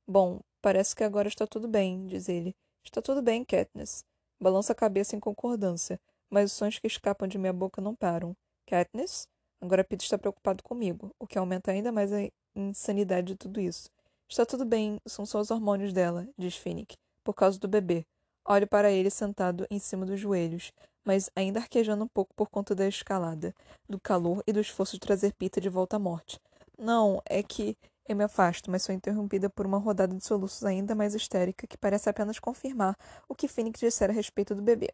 [0.08, 2.56] Bom, parece que agora está tudo bem, diz ele.
[2.84, 4.04] Está tudo bem, Katniss.
[4.40, 8.36] Balança a cabeça em concordância, mas os sons que escapam de minha boca não param.
[8.68, 9.28] Katniss?
[9.62, 13.90] Agora Peter está preocupado comigo, o que aumenta ainda mais a insanidade de tudo isso.
[14.28, 18.06] Está tudo bem, são só os hormônios dela, diz Finnick, por causa do bebê.
[18.52, 20.74] Olho para ele sentado em cima dos joelhos,
[21.06, 23.54] mas ainda arquejando um pouco por conta da escalada,
[23.88, 26.40] do calor e do esforço de trazer Pita de volta à morte.
[26.76, 30.96] Não, é que eu me afasto, mas sou interrompida por uma rodada de soluços ainda
[30.96, 34.90] mais histérica que parece apenas confirmar o que Phoenix dissera a respeito do bebê.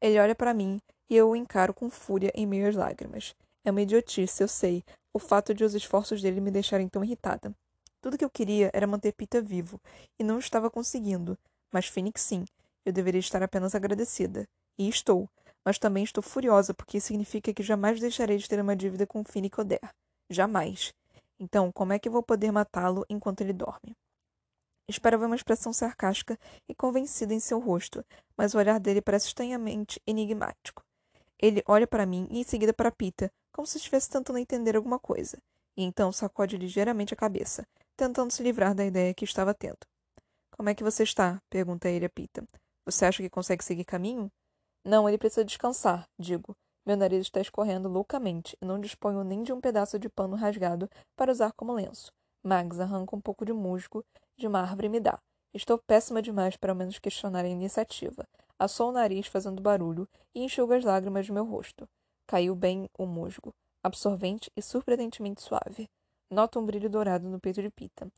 [0.00, 3.32] Ele olha para mim e eu o encaro com fúria em meio às lágrimas.
[3.64, 4.82] É uma idiotice, eu sei,
[5.14, 7.54] o fato de os esforços dele me deixarem tão irritada.
[8.00, 9.80] Tudo que eu queria era manter Pita vivo,
[10.18, 11.38] e não estava conseguindo,
[11.72, 12.44] mas Phoenix sim,
[12.84, 14.46] eu deveria estar apenas agradecida.
[14.78, 15.28] E estou.
[15.64, 19.24] Mas também estou furiosa, porque isso significa que jamais deixarei de ter uma dívida com
[19.24, 19.80] Finnick Oder.
[20.28, 20.92] Jamais.
[21.38, 23.96] Então, como é que vou poder matá-lo enquanto ele dorme?
[24.88, 28.04] Esperava uma expressão sarcástica e convencida em seu rosto,
[28.36, 30.82] mas o olhar dele parece estranhamente enigmático.
[31.40, 34.98] Ele olha para mim e em seguida para Pita, como se estivesse tentando entender alguma
[34.98, 35.38] coisa,
[35.76, 37.66] e então sacode ligeiramente a cabeça,
[37.96, 39.78] tentando se livrar da ideia que estava tendo.
[40.56, 41.40] Como é que você está?
[41.50, 42.46] pergunta ele a Pita.
[42.84, 44.30] Você acha que consegue seguir caminho?
[44.84, 46.56] Não, ele precisa descansar, digo.
[46.84, 50.90] Meu nariz está escorrendo loucamente e não disponho nem de um pedaço de pano rasgado
[51.16, 52.10] para usar como lenço.
[52.42, 54.04] Mags arranca um pouco de musgo
[54.36, 55.16] de uma árvore e me dá.
[55.54, 58.26] Estou péssima demais para ao menos questionar a iniciativa.
[58.58, 61.88] Assou o nariz fazendo barulho e enxugo as lágrimas de meu rosto.
[62.26, 65.88] Caiu bem o musgo, absorvente e surpreendentemente suave.
[66.30, 68.10] Noto um brilho dourado no peito de Pita.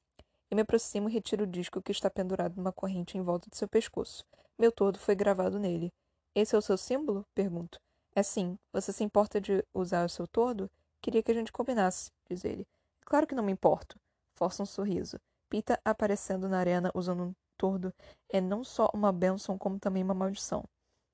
[0.50, 3.56] Eu me aproximo e retiro o disco que está pendurado numa corrente em volta de
[3.56, 4.24] seu pescoço.
[4.58, 5.92] Meu todo foi gravado nele.
[6.34, 7.26] Esse é o seu símbolo?
[7.34, 7.80] Pergunto.
[8.14, 8.58] É sim.
[8.72, 10.70] Você se importa de usar o seu todo?
[11.00, 12.66] Queria que a gente combinasse, diz ele.
[13.04, 13.98] Claro que não me importo.
[14.34, 15.18] Força um sorriso.
[15.48, 17.92] Pita aparecendo na arena usando um tordo
[18.28, 20.64] é não só uma bênção, como também uma maldição.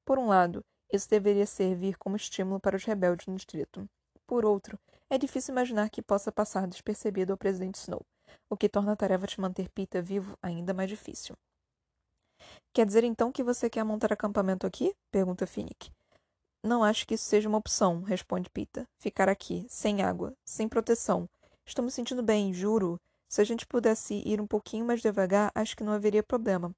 [0.05, 3.89] Por um lado, isso deveria servir como estímulo para os rebeldes no distrito.
[4.27, 8.05] Por outro, é difícil imaginar que possa passar despercebido ao presidente Snow,
[8.49, 11.37] o que torna a tarefa de manter Pita vivo ainda mais difícil.
[12.73, 14.95] Quer dizer então que você quer montar acampamento aqui?
[15.11, 15.91] pergunta Finnick.
[16.63, 18.87] Não acho que isso seja uma opção, responde Pita.
[18.99, 21.29] Ficar aqui, sem água, sem proteção.
[21.65, 23.01] Estou me sentindo bem, juro.
[23.29, 26.75] Se a gente pudesse ir um pouquinho mais devagar, acho que não haveria problema.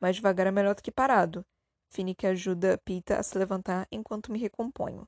[0.00, 1.44] Mas devagar é melhor do que parado.
[1.90, 5.06] Finnick ajuda Pita a se levantar enquanto me recomponho.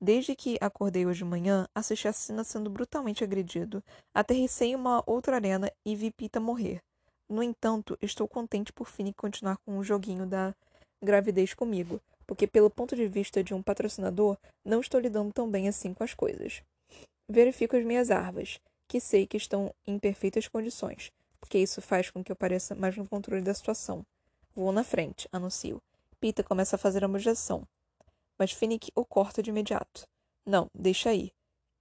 [0.00, 3.82] Desde que acordei hoje de manhã, assisti a Sina sendo brutalmente agredido,
[4.12, 6.82] aterrissei em uma outra arena e vi Pita morrer.
[7.26, 10.54] No entanto, estou contente por Finnick continuar com o joguinho da
[11.02, 15.66] gravidez comigo, porque, pelo ponto de vista de um patrocinador, não estou lidando tão bem
[15.66, 16.62] assim com as coisas.
[17.26, 22.22] Verifico as minhas armas, que sei que estão em perfeitas condições, porque isso faz com
[22.22, 24.04] que eu pareça mais no controle da situação.
[24.54, 25.80] Vou na frente, anuncio.
[26.20, 27.66] Pita começa a fazer a objeção
[28.38, 30.06] mas Finnick o corta de imediato.
[30.44, 31.32] Não, deixa aí.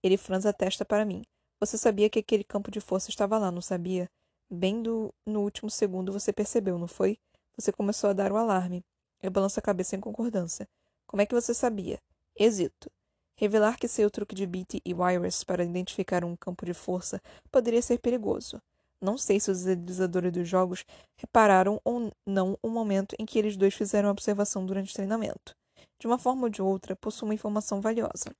[0.01, 1.23] Ele franza a testa para mim.
[1.59, 4.09] Você sabia que aquele campo de força estava lá, não sabia?
[4.49, 7.17] Bem do, no último segundo você percebeu, não foi?
[7.57, 8.83] Você começou a dar o alarme.
[9.21, 10.67] Eu balanço a cabeça em concordância.
[11.07, 11.99] Como é que você sabia?
[12.37, 12.91] Hesito.
[13.37, 17.21] Revelar que sei o truque de Beatty e Wireless para identificar um campo de força
[17.51, 18.61] poderia ser perigoso.
[19.01, 20.85] Não sei se os idealizadores dos jogos
[21.17, 25.55] repararam ou não o momento em que eles dois fizeram a observação durante o treinamento
[25.99, 28.35] de uma forma ou de outra, possuo uma informação valiosa.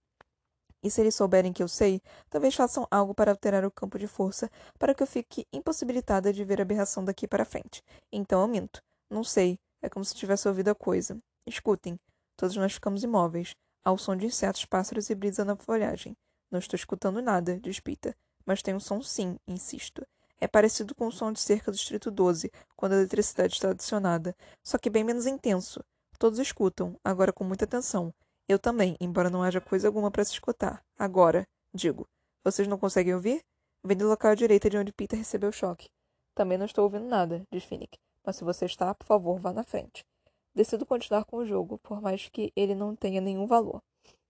[0.83, 4.05] E se eles souberem que eu sei, talvez façam algo para alterar o campo de
[4.05, 7.81] força para que eu fique impossibilitada de ver a aberração daqui para frente.
[8.11, 8.83] Então eu minto.
[9.09, 9.57] Não sei.
[9.81, 11.17] É como se tivesse ouvido a coisa.
[11.47, 11.99] Escutem.
[12.37, 16.15] Todos nós ficamos imóveis, ao som de insetos, pássaros e brisa na folhagem.
[16.51, 18.15] Não estou escutando nada, diz Pita.
[18.45, 20.05] Mas tem um som sim, insisto.
[20.39, 24.35] É parecido com o som de cerca do Distrito 12, quando a eletricidade está adicionada,
[24.63, 25.83] só que bem menos intenso.
[26.17, 28.13] Todos escutam, agora com muita atenção.
[28.47, 30.83] Eu também, embora não haja coisa alguma para se escutar.
[30.97, 32.07] Agora, digo.
[32.43, 33.43] Vocês não conseguem ouvir?
[33.83, 35.89] Vem do local à direita de onde Peter recebeu o choque.
[36.33, 37.97] Também não estou ouvindo nada, diz Finnick.
[38.23, 40.05] Mas se você está, por favor, vá na frente.
[40.53, 43.81] Decido continuar com o jogo, por mais que ele não tenha nenhum valor.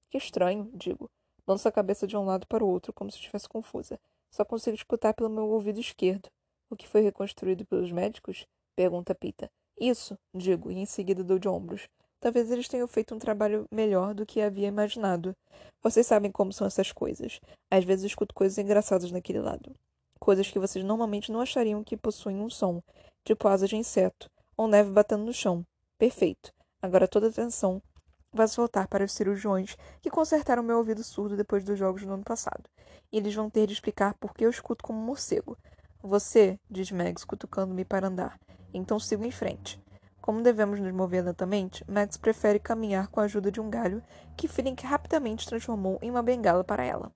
[0.09, 1.09] Que estranho, digo.
[1.47, 3.99] Lanço a cabeça de um lado para o outro, como se estivesse confusa.
[4.31, 6.29] Só consigo escutar pelo meu ouvido esquerdo.
[6.69, 8.47] O que foi reconstruído pelos médicos?
[8.75, 9.51] Pergunta Pita.
[9.79, 11.87] Isso, digo, e em seguida dou de ombros.
[12.19, 15.35] Talvez eles tenham feito um trabalho melhor do que havia imaginado.
[15.83, 17.39] Vocês sabem como são essas coisas.
[17.69, 19.75] Às vezes escuto coisas engraçadas naquele lado.
[20.19, 22.81] Coisas que vocês normalmente não achariam que possuem um som,
[23.23, 25.63] tipo asas de inseto, ou neve batendo no chão.
[25.97, 26.51] Perfeito.
[26.81, 27.81] Agora toda a atenção
[28.33, 32.11] vai se voltar para os cirurgiões que consertaram meu ouvido surdo depois dos jogos do
[32.11, 32.69] ano passado.
[33.11, 35.57] E eles vão ter de explicar por que eu escuto como um morcego.
[36.07, 38.39] Você, diz Megs, cutucando-me para andar,
[38.71, 39.81] então sigo em frente.
[40.21, 44.03] Como devemos nos mover lentamente, Max prefere caminhar com a ajuda de um galho
[44.37, 47.11] que Frink rapidamente transformou em uma bengala para ela.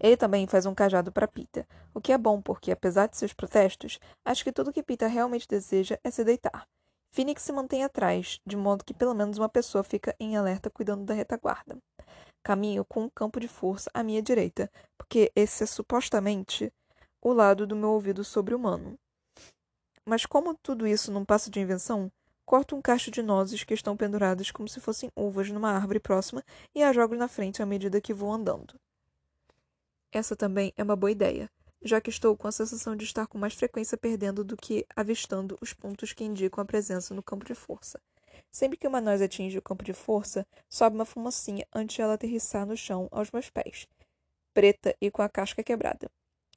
[0.00, 3.32] Ele também faz um cajado para Pita, o que é bom porque, apesar de seus
[3.32, 6.66] protestos, acho que tudo que Pita realmente deseja é se deitar.
[7.12, 11.04] Phoenix se mantém atrás, de modo que pelo menos uma pessoa fica em alerta cuidando
[11.04, 11.78] da retaguarda.
[12.42, 16.72] Caminho com um campo de força à minha direita, porque esse é supostamente
[17.20, 18.98] o lado do meu ouvido sobre-humano.
[20.04, 22.10] Mas como tudo isso não passa de invenção,
[22.46, 26.42] corto um cacho de nozes que estão penduradas como se fossem uvas numa árvore próxima
[26.74, 28.80] e as jogo na frente à medida que vou andando.
[30.10, 31.50] Essa também é uma boa ideia,
[31.82, 35.58] já que estou com a sensação de estar com mais frequência perdendo do que avistando
[35.60, 38.00] os pontos que indicam a presença no campo de força.
[38.50, 42.14] Sempre que uma noz atinge o campo de força, sobe uma fumacinha antes de ela
[42.14, 43.86] aterrissar no chão aos meus pés,
[44.54, 46.10] preta e com a casca quebrada.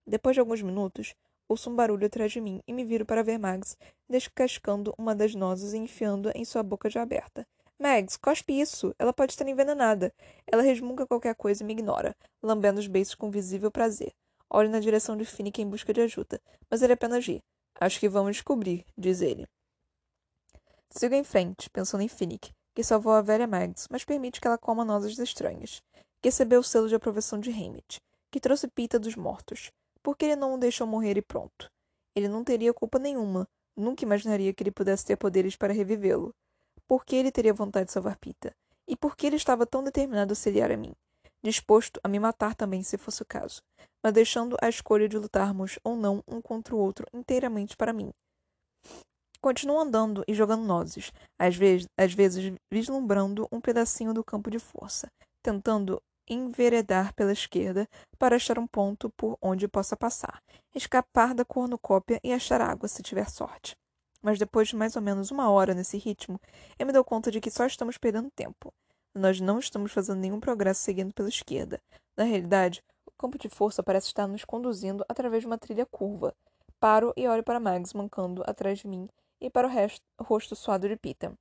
[0.05, 1.13] Depois de alguns minutos,
[1.47, 3.77] ouço um barulho atrás de mim e me viro para ver Mags
[4.09, 7.47] descascando uma das nozes e enfiando-a em sua boca já aberta.
[7.79, 8.93] Mags, cospe isso!
[8.99, 10.13] Ela pode estar envenenada.
[10.45, 14.13] Ela resmunga qualquer coisa e me ignora, lambendo os beiços com visível prazer.
[14.49, 17.41] Olho na direção de Finnick em busca de ajuda, mas ele apenas ri.
[17.79, 19.47] Acho que vamos descobrir, diz ele.
[20.91, 24.57] Sigo em frente, pensando em Finnick, que salvou a velha Mags, mas permite que ela
[24.57, 25.81] coma nozes estranhas.
[26.21, 29.71] Que recebeu o selo de aprovação de Hammett, que trouxe Pita dos mortos,
[30.03, 31.69] porque ele não o deixou morrer e pronto?
[32.15, 33.47] Ele não teria culpa nenhuma.
[33.75, 36.33] Nunca imaginaria que ele pudesse ter poderes para revivê-lo.
[36.87, 38.53] Por que ele teria vontade de salvar Pita?
[38.87, 40.93] E por que ele estava tão determinado a auxiliar a mim?
[41.43, 43.61] Disposto a me matar também, se fosse o caso,
[44.03, 48.11] mas deixando a escolha de lutarmos ou não um contra o outro inteiramente para mim.
[49.41, 54.59] Continuo andando e jogando nozes, às vezes, às vezes vislumbrando um pedacinho do campo de
[54.59, 55.07] força,
[55.41, 55.99] tentando
[56.33, 60.41] enveredar pela esquerda para achar um ponto por onde possa passar,
[60.73, 63.75] escapar da cornucópia e achar água se tiver sorte.
[64.21, 66.39] Mas depois de mais ou menos uma hora nesse ritmo,
[66.77, 68.73] eu me dou conta de que só estamos perdendo tempo.
[69.13, 71.81] Nós não estamos fazendo nenhum progresso seguindo pela esquerda.
[72.15, 76.33] Na realidade, o campo de força parece estar nos conduzindo através de uma trilha curva.
[76.79, 80.87] Paro e olho para Mags mancando atrás de mim e para o, resto, rosto suado
[80.87, 81.33] de Pita.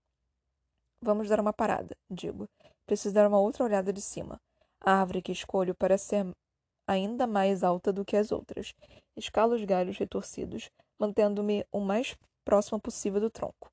[1.03, 2.49] Vamos dar uma parada, digo.
[2.87, 4.41] Preciso dar uma outra olhada de cima.
[4.83, 6.27] A árvore que escolho parece ser
[6.87, 8.75] ainda mais alta do que as outras.
[9.17, 13.71] Escalo os galhos retorcidos, mantendo-me o mais próximo possível do tronco.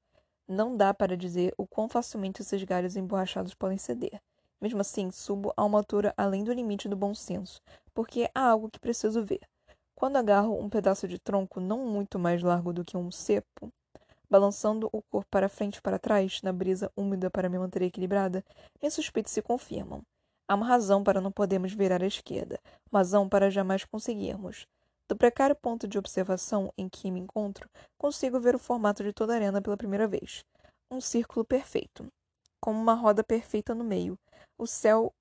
[0.47, 4.21] Não dá para dizer o quão facilmente esses galhos emborrachados podem ceder.
[4.61, 7.61] Mesmo assim, subo a uma altura além do limite do bom senso,
[7.93, 9.41] porque há algo que preciso ver.
[9.95, 13.71] Quando agarro um pedaço de tronco não muito mais largo do que um cepo,
[14.29, 18.43] balançando o corpo para frente e para trás, na brisa úmida para me manter equilibrada,
[18.81, 20.03] minhas suspeitas se confirmam.
[20.49, 22.57] Há uma razão para não podermos virar à esquerda,
[22.89, 24.65] uma razão para jamais conseguirmos.
[25.05, 29.33] Do precário ponto de observação em que me encontro, consigo ver o formato de toda
[29.33, 30.45] a arena pela primeira vez.
[30.89, 32.07] Um círculo perfeito,
[32.61, 34.17] como uma roda perfeita no meio.
[34.57, 35.13] O céu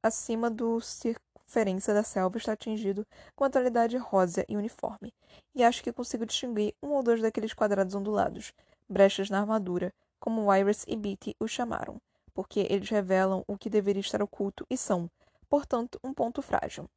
[0.00, 5.12] acima do circunferência da selva está tingido com a tonalidade rosa e uniforme,
[5.56, 8.52] e acho que consigo distinguir um ou dois daqueles quadrados ondulados,
[8.88, 12.00] brechas na armadura, como Iris e Beatty os chamaram
[12.34, 15.10] porque eles revelam o que deveria estar oculto e são,
[15.48, 16.88] portanto, um ponto frágil.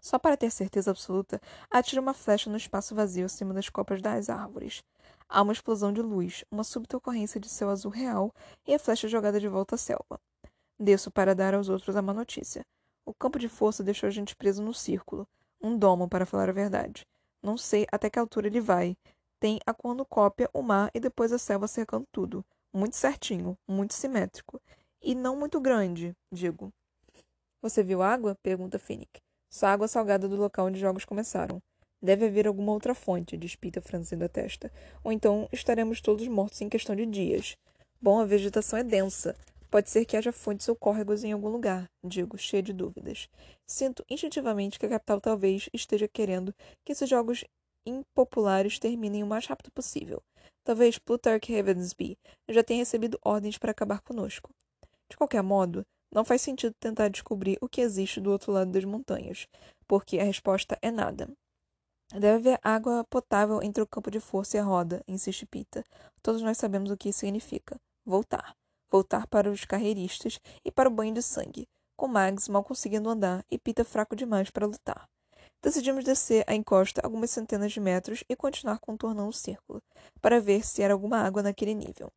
[0.00, 4.30] Só para ter certeza absoluta, atiro uma flecha no espaço vazio acima das copas das
[4.30, 4.82] árvores.
[5.28, 8.34] Há uma explosão de luz, uma súbita ocorrência de céu azul real
[8.66, 10.18] e a flecha jogada de volta à selva.
[10.78, 12.64] Desço para dar aos outros a má notícia.
[13.04, 15.28] O campo de força deixou a gente preso no círculo.
[15.60, 17.06] Um domo, para falar a verdade.
[17.42, 18.96] Não sei até que altura ele vai.
[19.38, 24.60] Tem a cornucópia, o mar e depois a selva cercando tudo muito certinho, muito simétrico.
[25.02, 26.72] E não muito grande, digo.
[27.62, 28.36] Você viu água?
[28.42, 29.20] pergunta Finnick.
[29.50, 31.60] Só água salgada do local onde os jogos começaram.
[32.02, 34.72] Deve haver alguma outra fonte, diz Pita franzindo a testa.
[35.04, 37.56] Ou então estaremos todos mortos em questão de dias.
[38.00, 39.36] Bom, a vegetação é densa.
[39.70, 43.28] Pode ser que haja fontes ou córregos em algum lugar, digo, cheio de dúvidas.
[43.66, 46.52] Sinto instintivamente que a capital talvez esteja querendo
[46.84, 47.44] que esses jogos
[47.86, 50.20] impopulares terminem o mais rápido possível.
[50.70, 52.16] Talvez Plutarch Ravensby
[52.48, 54.54] já tenha recebido ordens para acabar conosco.
[55.10, 58.84] De qualquer modo, não faz sentido tentar descobrir o que existe do outro lado das
[58.84, 59.48] montanhas,
[59.88, 61.28] porque a resposta é nada.
[62.12, 65.84] Deve haver água potável entre o campo de força e a roda, insiste Pita.
[66.22, 67.76] Todos nós sabemos o que isso significa.
[68.06, 68.54] Voltar.
[68.88, 73.44] Voltar para os carreiristas e para o banho de sangue, com Mags mal conseguindo andar
[73.50, 75.08] e Pita fraco demais para lutar.
[75.62, 79.82] Decidimos descer a encosta algumas centenas de metros e continuar contornando o círculo,
[80.20, 82.10] para ver se era alguma água naquele nível.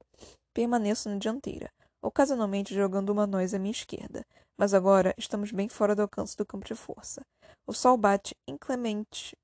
[0.54, 1.70] Permaneço na dianteira,
[2.02, 4.26] ocasionalmente jogando uma noz à minha esquerda,
[4.58, 7.26] mas agora estamos bem fora do alcance do campo de força.
[7.68, 9.38] O sol bate inclemente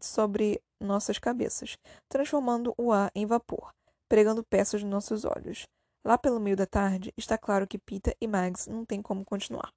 [0.00, 1.76] sobre nossas cabeças,
[2.08, 3.72] transformando o ar em vapor,
[4.08, 5.66] pregando peças nos nossos olhos.
[6.04, 9.72] Lá pelo meio da tarde, está claro que Pita e Mags não têm como continuar.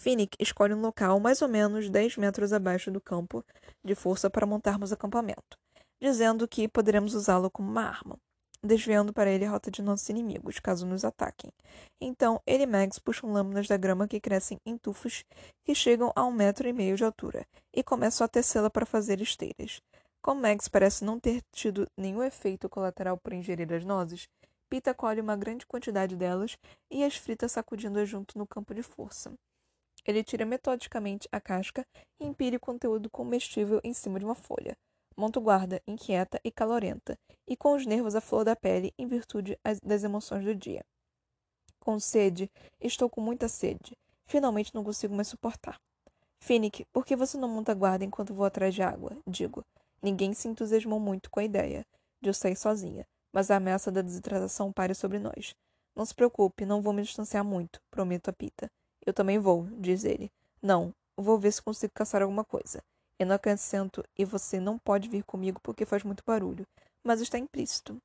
[0.00, 3.44] Finnick escolhe um local mais ou menos 10 metros abaixo do campo
[3.84, 5.58] de força para montarmos acampamento,
[6.00, 8.16] dizendo que poderemos usá-lo como uma arma,
[8.62, 11.52] desviando para ele a rota de nossos inimigos, caso nos ataquem.
[12.00, 15.22] Então, ele e Mags puxam lâminas da grama que crescem em tufos
[15.66, 19.20] que chegam a um metro e meio de altura, e começam a tecê-la para fazer
[19.20, 19.82] esteiras.
[20.22, 24.26] Como Mags parece não ter tido nenhum efeito colateral por ingerir as nozes,
[24.70, 26.56] Pita colhe uma grande quantidade delas
[26.90, 29.30] e as frita sacudindo-as junto no campo de força.
[30.04, 31.86] Ele tira metodicamente a casca
[32.18, 34.76] e empilha o conteúdo comestível em cima de uma folha.
[35.16, 39.58] Monto guarda, inquieta e calorenta, e com os nervos à flor da pele em virtude
[39.82, 40.82] das emoções do dia.
[41.78, 43.96] Com sede, estou com muita sede.
[44.26, 45.78] Finalmente não consigo mais suportar.
[46.42, 49.16] Finnick, por que você não monta guarda enquanto vou atrás de água?
[49.26, 49.64] Digo.
[50.02, 51.84] Ninguém se entusiasmou muito com a ideia
[52.22, 55.54] de eu sair sozinha, mas a ameaça da desidratação pare sobre nós.
[55.94, 58.70] Não se preocupe, não vou me distanciar muito, prometo a Pita.
[59.04, 60.30] Eu também vou, diz ele.
[60.62, 62.82] Não, vou ver se consigo caçar alguma coisa.
[63.18, 66.66] Eu não acrescento, e você não pode vir comigo porque faz muito barulho,
[67.04, 68.00] mas está implícito.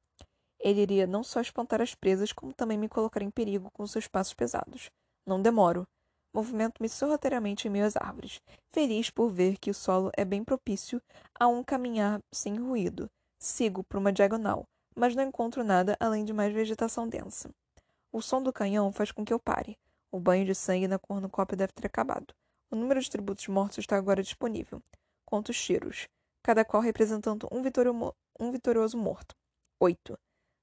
[0.60, 4.08] Ele iria não só espantar as presas, como também me colocar em perigo com seus
[4.08, 4.89] passos pesados.
[5.25, 5.88] Não demoro.
[6.34, 8.41] Movimento-me sorrateiramente em meio às árvores,
[8.73, 11.01] feliz por ver que o solo é bem propício
[11.39, 13.10] a um caminhar sem ruído.
[13.39, 17.49] Sigo por uma diagonal, mas não encontro nada além de mais vegetação densa.
[18.12, 19.77] O som do canhão faz com que eu pare.
[20.15, 22.34] O banho de sangue na cornucópia deve ter acabado.
[22.71, 24.81] O número de tributos mortos está agora disponível.
[25.25, 26.08] Conto os tiros,
[26.42, 29.35] cada qual representando um, vitorio um vitorioso morto.
[29.77, 30.17] Oito.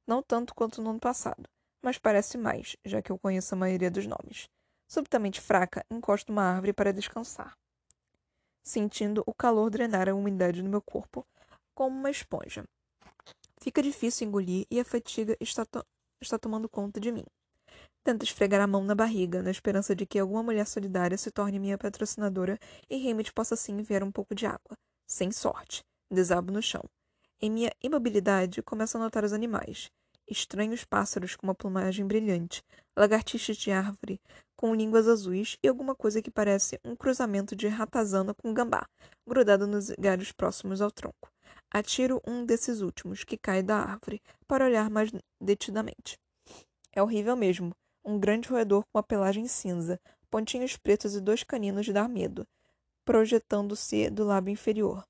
[0.07, 1.47] Não tanto quanto no ano passado,
[1.83, 4.49] mas parece mais, já que eu conheço a maioria dos nomes.
[4.89, 7.55] Subitamente fraca, encosto numa árvore para descansar,
[8.63, 11.27] sentindo o calor drenar a umidade no meu corpo
[11.75, 12.65] como uma esponja.
[13.61, 15.85] Fica difícil engolir e a fatiga está, to
[16.23, 17.27] está tomando conta de mim.
[18.05, 21.59] Tento esfregar a mão na barriga, na esperança de que alguma mulher solidária se torne
[21.59, 22.59] minha patrocinadora
[22.91, 24.77] e Hammett possa assim enviar um pouco de água.
[25.07, 25.85] Sem sorte.
[26.11, 26.83] Desabo no chão.
[27.41, 29.89] Em minha imobilidade, começo a notar os animais.
[30.29, 32.63] estranhos pássaros com uma plumagem brilhante,
[32.97, 34.21] lagartixas de árvore
[34.63, 38.87] com línguas azuis e alguma coisa que parece um cruzamento de ratazana com gambá,
[39.27, 41.29] grudado nos galhos próximos ao tronco.
[41.69, 46.17] Atiro um desses últimos, que cai da árvore, para olhar mais detidamente.
[46.93, 47.75] É horrível mesmo.
[48.05, 50.01] Um grande roedor com uma pelagem cinza,
[50.31, 52.47] pontinhos pretos e dois caninos de dar medo,
[53.05, 55.05] projetando-se do lábio inferior.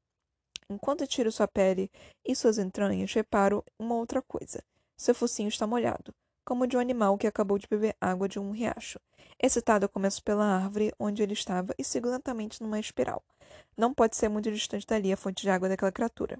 [0.68, 1.90] Enquanto tiro sua pele
[2.24, 4.62] e suas entranhas, reparo uma outra coisa.
[4.96, 6.14] Seu focinho está molhado,
[6.44, 8.98] como de um animal que acabou de beber água de um riacho.
[9.42, 13.22] Excitado, eu começo pela árvore onde ele estava e sigo lentamente numa espiral.
[13.76, 16.38] Não pode ser muito distante dali a fonte de água daquela criatura.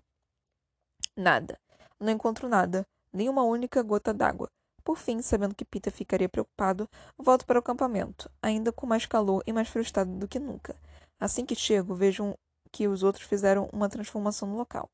[1.17, 1.59] Nada.
[1.99, 4.51] Não encontro nada, nem uma única gota d'água.
[4.85, 9.43] Por fim, sabendo que Pita ficaria preocupado, volto para o acampamento, ainda com mais calor
[9.47, 10.75] e mais frustrado do que nunca.
[11.21, 12.35] Assim que chego, vejo
[12.73, 14.91] que os outros fizeram uma transformação no local.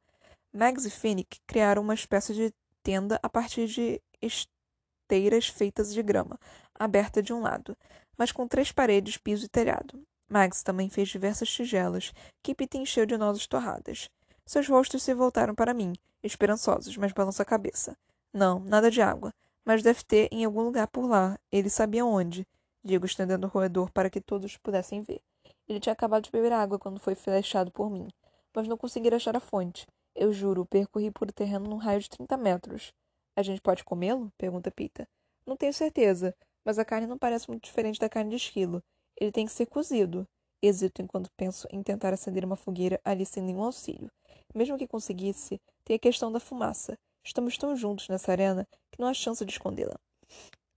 [0.53, 6.39] Mags e Finnick criaram uma espécie de tenda a partir de esteiras feitas de grama,
[6.75, 7.77] aberta de um lado,
[8.17, 10.03] mas com três paredes, piso e telhado.
[10.29, 12.13] Mags também fez diversas tigelas,
[12.43, 14.11] que Pita encheu de nozes torradas.
[14.45, 17.97] Seus rostos se voltaram para mim, esperançosos, mas balançou a cabeça.
[18.33, 19.33] Não, nada de água.
[19.69, 21.39] Mas deve ter em algum lugar por lá.
[21.53, 22.47] Ele sabia onde.
[22.83, 25.21] Digo, estendendo o roedor para que todos pudessem ver.
[25.69, 28.09] Ele tinha acabado de beber água quando foi flechado por mim,
[28.57, 29.87] mas não conseguira achar a fonte.
[30.15, 32.95] Eu juro, percorri por o terreno num raio de trinta metros.
[33.37, 34.33] A gente pode comê-lo?
[34.39, 35.07] pergunta Pita.
[35.45, 38.83] Não tenho certeza, mas a carne não parece muito diferente da carne de esquilo.
[39.21, 40.27] Ele tem que ser cozido.
[40.63, 44.11] Hesito enquanto penso em tentar acender uma fogueira ali sem nenhum auxílio.
[44.55, 46.99] Mesmo que conseguisse, tem a questão da fumaça.
[47.29, 50.01] Estamos tão juntos nessa arena que não há chance de escondê-la.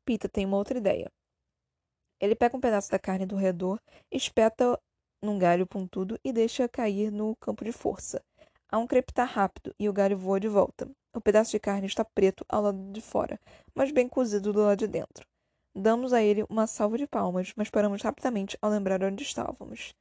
[0.03, 1.09] Pita tem uma outra ideia.
[2.19, 3.79] Ele pega um pedaço da carne do roedor,
[4.11, 4.77] espeta
[5.21, 8.21] num galho pontudo e deixa cair no campo de força.
[8.69, 10.91] Há um crepitar rápido e o galho voa de volta.
[11.15, 13.39] O pedaço de carne está preto ao lado de fora,
[13.73, 15.25] mas bem cozido do lado de dentro.
[15.73, 19.93] Damos a ele uma salva de palmas, mas paramos rapidamente ao lembrar onde estávamos.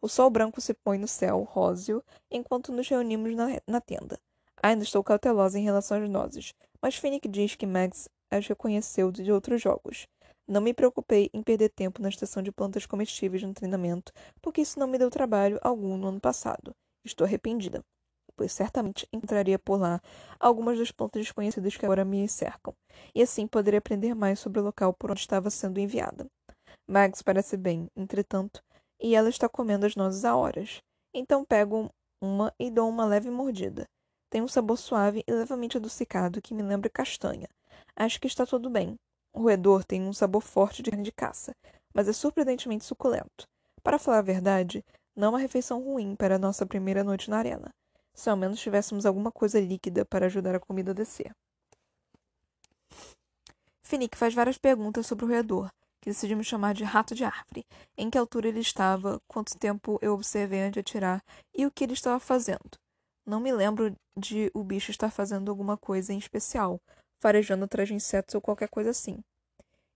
[0.00, 2.00] O sol branco se põe no céu róseo
[2.30, 4.20] enquanto nos reunimos na, na tenda.
[4.62, 6.52] Ainda estou cautelosa em relação às nozes,
[6.82, 10.06] mas Finnick diz que Max as reconheceu de outros jogos.
[10.48, 14.78] Não me preocupei em perder tempo na estação de plantas comestíveis no treinamento, porque isso
[14.78, 16.72] não me deu trabalho algum no ano passado.
[17.04, 17.82] Estou arrependida,
[18.36, 20.00] pois certamente encontraria por lá
[20.38, 22.74] algumas das plantas desconhecidas que agora me cercam,
[23.14, 26.26] e assim poderia aprender mais sobre o local por onde estava sendo enviada.
[26.88, 28.62] Mags parece bem, entretanto,
[29.00, 30.78] e ela está comendo as nozes há horas.
[31.12, 31.90] Então pego
[32.22, 33.86] uma e dou uma leve mordida.
[34.28, 37.48] Tem um sabor suave e levemente adocicado que me lembra castanha.
[37.94, 38.96] Acho que está tudo bem.
[39.32, 41.54] O roedor tem um sabor forte de carne de caça,
[41.94, 43.46] mas é surpreendentemente suculento.
[43.82, 47.38] Para falar a verdade, não é uma refeição ruim para a nossa primeira noite na
[47.38, 47.70] arena.
[48.14, 51.32] Se ao menos tivéssemos alguma coisa líquida para ajudar a comida a descer.
[53.82, 55.70] Finnick faz várias perguntas sobre o roedor,
[56.00, 57.64] que decidiu me chamar de rato de árvore,
[57.96, 61.22] em que altura ele estava, quanto tempo eu observei antes de atirar
[61.54, 62.78] e o que ele estava fazendo.
[63.26, 66.80] Não me lembro de o bicho estar fazendo alguma coisa em especial,
[67.20, 69.18] farejando atrás de insetos ou qualquer coisa assim.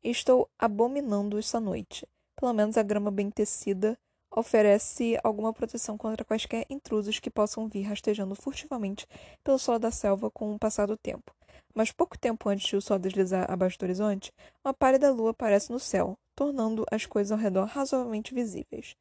[0.02, 2.08] Estou abominando essa noite.
[2.34, 3.96] Pelo menos a grama bem tecida
[4.32, 9.06] oferece alguma proteção contra quaisquer intrusos que possam vir rastejando furtivamente
[9.44, 11.32] pelo solo da selva com o passar do tempo.
[11.72, 14.32] Mas pouco tempo antes de o sol deslizar abaixo do horizonte,
[14.64, 18.96] uma pálida lua aparece no céu, tornando as coisas ao redor razoavelmente visíveis.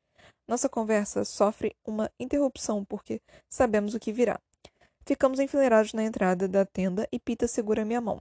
[0.49, 4.41] Nossa conversa sofre uma interrupção porque sabemos o que virá.
[5.05, 8.19] Ficamos enfileirados na entrada da tenda e Pita segura minha mão.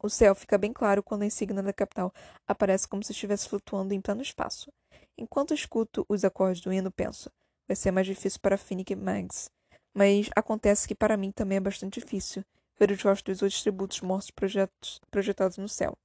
[0.00, 2.14] O céu fica bem claro quando a insígnia da capital
[2.46, 4.72] aparece como se estivesse flutuando em pleno espaço.
[5.18, 7.28] Enquanto escuto os acordes do hino, penso:
[7.66, 9.50] vai ser mais difícil para Finnick e Mags.
[9.92, 12.44] Mas acontece que para mim também é bastante difícil
[12.78, 15.98] ver os rostos dos outros tributos mortos projetos, projetados no céu.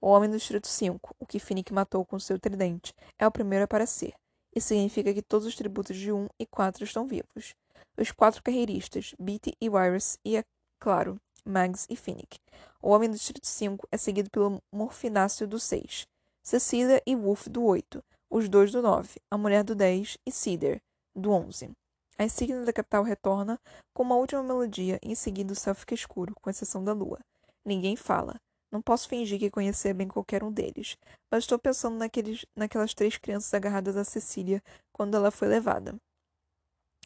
[0.00, 3.64] O homem do Distrito 5, o que Finnick matou com seu tridente, é o primeiro
[3.64, 4.14] a aparecer.
[4.54, 7.54] Isso significa que todos os tributos de 1 e 4 estão vivos
[8.00, 10.44] os quatro carreiristas, Beatty e Wyrus, e, é
[10.78, 12.38] claro, Mags e Finnick.
[12.82, 16.06] O Homem do Distrito 5 é seguido pelo Morfináceo do 6,
[16.42, 20.80] Cecília e Wolf do 8, os dois do 9, a Mulher do 10 e Cedar,
[21.14, 21.70] do 11.
[22.16, 23.58] A insígnia da capital retorna
[23.94, 27.18] com uma última melodia e em seguida o céu fica escuro, com exceção da lua.
[27.64, 28.40] Ninguém fala.
[28.70, 30.96] Não posso fingir que conhecer bem qualquer um deles,
[31.30, 34.62] mas estou pensando naqueles, naquelas três crianças agarradas a Cecília
[34.92, 35.96] quando ela foi levada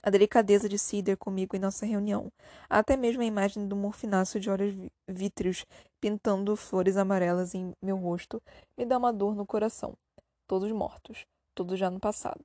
[0.04, 2.30] a delicadeza de Cider comigo em nossa reunião,
[2.68, 4.74] até mesmo a imagem do morfináceo de olhos
[5.08, 5.64] vítreos
[5.98, 8.38] pintando flores amarelas em meu rosto,
[8.76, 9.94] me dá uma dor no coração.
[10.46, 12.44] Todos mortos, todos já no passado.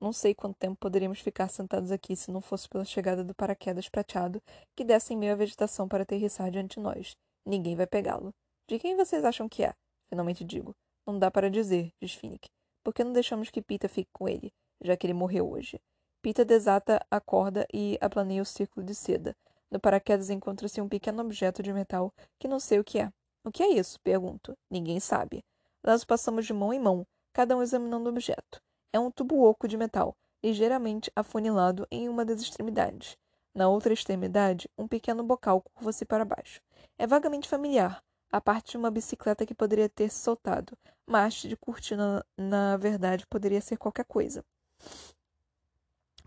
[0.00, 3.86] Não sei quanto tempo poderíamos ficar sentados aqui se não fosse pela chegada do paraquedas
[3.86, 4.40] prateado
[4.74, 7.14] que desce em meio à vegetação para aterrissar diante de nós.
[7.46, 8.32] Ninguém vai pegá-lo.
[8.66, 9.74] De quem vocês acham que é?
[10.08, 10.74] Finalmente digo.
[11.06, 12.48] Não dá para dizer, diz Finnick.
[12.82, 15.78] Por que não deixamos que Pita fique com ele, já que ele morreu hoje?
[16.22, 19.36] Pita desata a corda e aplaneia o círculo de seda.
[19.70, 23.12] No paraquedas encontra-se um pequeno objeto de metal que não sei o que é.
[23.44, 24.00] O que é isso?
[24.00, 24.56] Pergunto.
[24.70, 25.44] Ninguém sabe.
[25.82, 28.62] Nós passamos de mão em mão, cada um examinando o objeto.
[28.90, 33.18] É um tubo oco de metal, ligeiramente afunilado em uma das extremidades.
[33.54, 36.62] Na outra extremidade, um pequeno bocal curva-se para baixo.
[36.96, 38.02] É vagamente familiar,
[38.34, 40.76] a parte de uma bicicleta que poderia ter se soltado,
[41.06, 44.44] mas de cortina, na verdade, poderia ser qualquer coisa.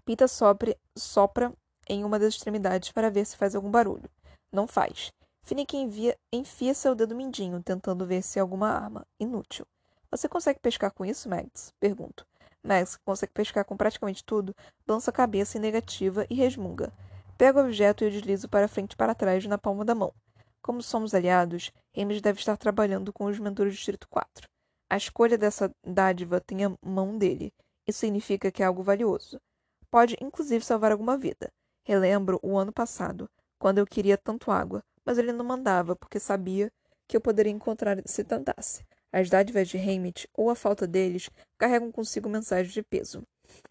[0.05, 1.51] Pita sopre, sopra
[1.85, 4.09] em uma das extremidades para ver se faz algum barulho.
[4.49, 5.11] Não faz.
[5.41, 9.05] Finnick envia, enfia seu dedo mindinho, tentando ver se é alguma arma.
[9.19, 9.67] Inútil.
[10.09, 11.73] Você consegue pescar com isso, Max?
[11.77, 12.25] Pergunto.
[12.63, 14.55] Max, que consegue pescar com praticamente tudo,
[14.87, 16.89] lança a cabeça em negativa e resmunga.
[17.37, 20.13] Pego o objeto e o deslizo para frente e para trás na palma da mão.
[20.67, 24.49] Como somos aliados, James deve estar trabalhando com os mentores do Distrito 4.
[24.89, 27.53] A escolha dessa dádiva tem a mão dele.
[27.87, 29.39] Isso significa que é algo valioso.
[29.89, 31.49] Pode, inclusive, salvar alguma vida.
[31.85, 36.69] Relembro o ano passado, quando eu queria tanto água, mas ele não mandava, porque sabia
[37.07, 38.83] que eu poderia encontrar se tentasse.
[39.09, 43.23] As dádivas de Hamit, ou a falta deles, carregam consigo mensagens de peso.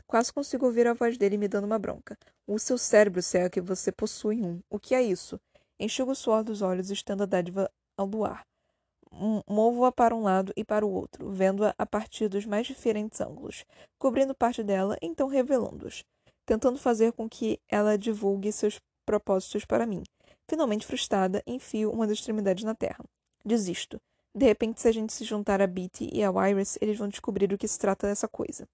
[0.06, 2.16] Quase consigo ouvir a voz dele me dando uma bronca.
[2.46, 4.62] O seu cérebro, se é que você possui um.
[4.70, 5.38] O que é isso?
[5.78, 8.46] Enxugo o suor dos olhos estendo a dádiva ao luar.
[9.48, 13.64] Movo-a para um lado e para o outro, vendo-a a partir dos mais diferentes ângulos,
[13.98, 16.04] cobrindo parte dela, então revelando-os,
[16.44, 20.02] tentando fazer com que ela divulgue seus propósitos para mim.
[20.48, 23.04] Finalmente frustrada, enfio uma das extremidades na terra.
[23.44, 24.00] Desisto.
[24.34, 27.52] De repente, se a gente se juntar a Beatty e ao Iris, eles vão descobrir
[27.52, 28.68] o que se trata dessa coisa.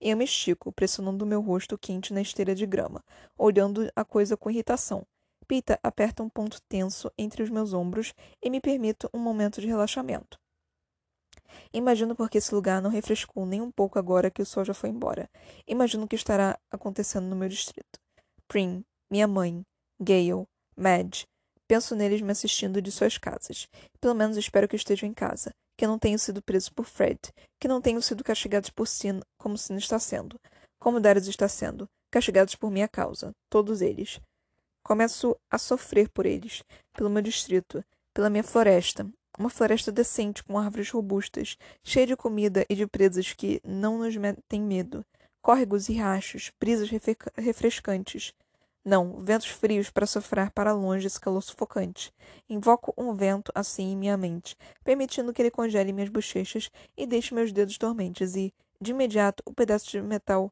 [0.00, 3.02] Eu me estico, pressionando meu rosto quente na esteira de grama,
[3.36, 5.06] olhando a coisa com irritação.
[5.48, 9.66] Pita aperta um ponto tenso entre os meus ombros e me permite um momento de
[9.66, 10.38] relaxamento.
[11.72, 14.90] Imagino porque esse lugar não refrescou nem um pouco agora que o sol já foi
[14.90, 15.30] embora.
[15.66, 17.98] Imagino o que estará acontecendo no meu distrito.
[18.48, 19.62] Prim, minha mãe,
[20.00, 21.26] Gale, Madge.
[21.68, 23.68] Penso neles me assistindo de suas casas.
[24.00, 25.52] Pelo menos espero que estejam em casa.
[25.76, 27.18] Que não tenham sido presos por Fred.
[27.60, 30.40] Que não tenham sido castigados por Sin, como Sin está sendo.
[30.78, 31.88] Como Darius está sendo.
[32.10, 33.32] Castigados por minha causa.
[33.50, 34.20] Todos eles.
[34.86, 36.62] Começo a sofrer por eles.
[36.92, 37.84] Pelo meu distrito.
[38.14, 39.04] Pela minha floresta.
[39.36, 44.16] Uma floresta decente, com árvores robustas, cheia de comida e de presas que não nos
[44.16, 45.04] metem medo.
[45.42, 46.88] Córregos e riachos, brisas
[47.36, 48.32] refrescantes.
[48.84, 52.14] Não, ventos frios para sofrer para longe esse calor sufocante.
[52.48, 57.34] Invoco um vento assim em minha mente, permitindo que ele congele minhas bochechas e deixe
[57.34, 60.48] meus dedos dormentes e, de imediato, o pedaço de metal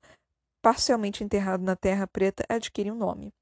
[0.60, 3.32] parcialmente enterrado na terra preta adquire um nome.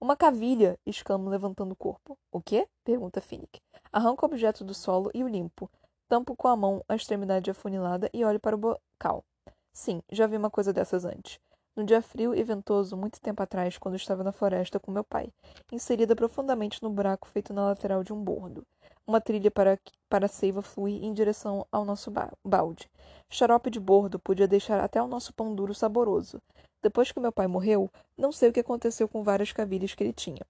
[0.00, 0.78] Uma cavilha!
[0.86, 2.16] exclamo, levantando o corpo.
[2.32, 2.66] O quê?
[2.84, 3.60] pergunta Finnick.
[3.92, 5.70] Arranco o objeto do solo e o limpo.
[6.08, 9.24] Tampo com a mão a extremidade afunilada e olho para o bocal.
[9.72, 11.38] Sim, já vi uma coisa dessas antes
[11.78, 15.32] num dia frio e ventoso muito tempo atrás, quando estava na floresta com meu pai,
[15.70, 18.66] inserida profundamente no buraco feito na lateral de um bordo.
[19.08, 22.90] Uma trilha para, para a seiva fluir em direção ao nosso ba balde.
[23.30, 26.42] Xarope de bordo podia deixar até o nosso pão duro saboroso.
[26.82, 30.12] Depois que meu pai morreu, não sei o que aconteceu com várias cavilhas que ele
[30.12, 30.42] tinha.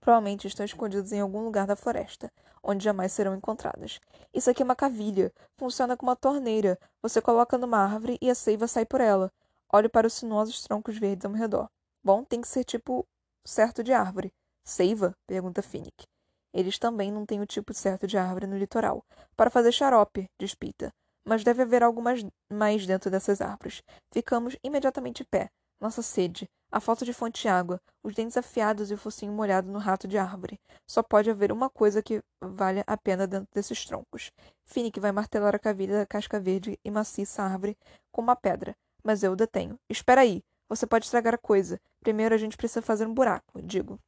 [0.00, 2.32] Provavelmente estão escondidas em algum lugar da floresta,
[2.64, 4.00] onde jamais serão encontradas.
[4.34, 5.32] Isso aqui é uma cavilha.
[5.56, 6.76] Funciona como uma torneira.
[7.00, 9.30] Você coloca numa árvore e a seiva sai por ela.
[9.72, 11.70] Olho para os sinuosos troncos verdes ao meu redor.
[12.02, 13.06] Bom, tem que ser tipo
[13.44, 14.32] certo de árvore.
[14.64, 15.14] Seiva?
[15.28, 16.11] pergunta Finnick.
[16.52, 19.04] Eles também não têm o tipo certo de árvore no litoral.
[19.36, 20.92] Para fazer xarope, diz Pita.
[21.24, 23.82] Mas deve haver algo mais, mais dentro dessas árvores.
[24.12, 25.50] Ficamos imediatamente de pé.
[25.80, 29.70] Nossa sede, a falta de fonte de água, os dentes afiados e o focinho molhado
[29.70, 30.60] no rato de árvore.
[30.86, 34.30] Só pode haver uma coisa que valha a pena dentro desses troncos.
[34.64, 37.76] Finnick vai martelar a cavilha da casca verde e maciça árvore
[38.12, 39.78] com uma pedra mas eu o detenho.
[39.88, 41.80] Espera aí, você pode estragar a coisa.
[42.00, 43.98] Primeiro a gente precisa fazer um buraco, digo.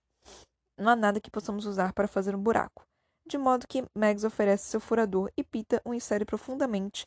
[0.79, 2.85] Não há nada que possamos usar para fazer um buraco.
[3.27, 7.07] De modo que Mags oferece seu furador e Pita o insere profundamente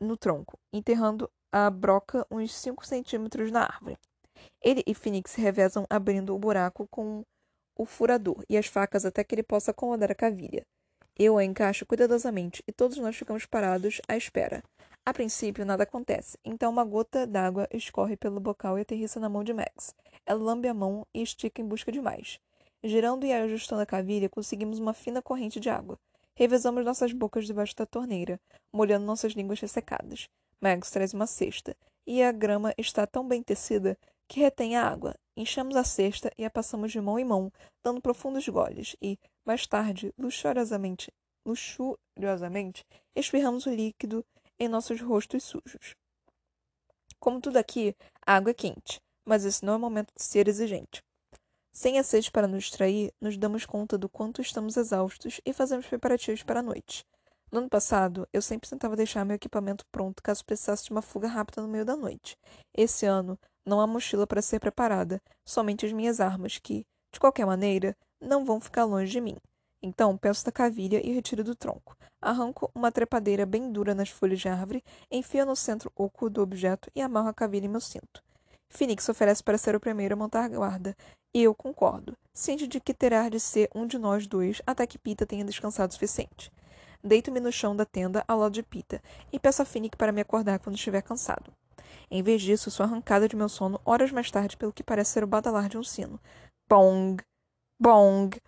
[0.00, 3.98] no tronco, enterrando a broca uns 5 centímetros na árvore.
[4.62, 7.24] Ele e Phoenix revezam abrindo o buraco com
[7.76, 10.64] o furador e as facas até que ele possa acomodar a cavilha.
[11.18, 14.62] Eu a encaixo cuidadosamente e todos nós ficamos parados à espera.
[15.04, 19.42] A princípio, nada acontece, então uma gota d'água escorre pelo bocal e aterrissa na mão
[19.42, 19.94] de Max.
[20.24, 22.38] Ela lambe a mão e estica em busca de mais.
[22.84, 25.98] Girando e ajustando a cavilha, conseguimos uma fina corrente de água.
[26.34, 28.40] Revezamos nossas bocas debaixo da torneira,
[28.72, 30.28] molhando nossas línguas ressecadas.
[30.60, 31.76] Max traz uma cesta,
[32.06, 35.14] e a grama está tão bem tecida que retém a água.
[35.36, 37.52] Enchemos a cesta e a passamos de mão em mão,
[37.84, 41.12] dando profundos goles, e, Mais tarde, luxuriosamente,
[41.44, 44.24] luxuriosamente, espirramos o líquido
[44.58, 45.94] em nossos rostos sujos.
[47.18, 47.94] Como tudo aqui,
[48.26, 51.02] a água é quente, mas esse não é o momento de ser exigente.
[51.74, 55.86] Sem a sede para nos distrair, nos damos conta do quanto estamos exaustos e fazemos
[55.86, 57.02] preparativos para a noite.
[57.50, 61.28] No ano passado, eu sempre tentava deixar meu equipamento pronto caso precisasse de uma fuga
[61.28, 62.36] rápida no meio da noite.
[62.76, 67.46] Esse ano, não há mochila para ser preparada, somente as minhas armas, que, de qualquer
[67.46, 69.36] maneira, não vão ficar longe de mim.
[69.82, 71.96] Então, peço da cavilha e retiro do tronco.
[72.20, 76.90] Arranco uma trepadeira bem dura nas folhas de árvore, enfio no centro oco do objeto
[76.94, 78.22] e amarro a cavilha em meu cinto.
[78.68, 80.96] Phoenix oferece para ser o primeiro a montar guarda,
[81.34, 85.24] eu concordo, ciente de que terá de ser um de nós dois até que Pita
[85.24, 86.52] tenha descansado o suficiente.
[87.02, 89.02] Deito-me no chão da tenda ao lado de Pita
[89.32, 91.52] e peço a Phoenix para me acordar quando estiver cansado.
[92.10, 95.24] Em vez disso, sou arrancada de meu sono horas mais tarde pelo que parece ser
[95.24, 96.20] o badalar de um sino.
[96.68, 97.22] Bong!
[97.80, 98.38] Bong!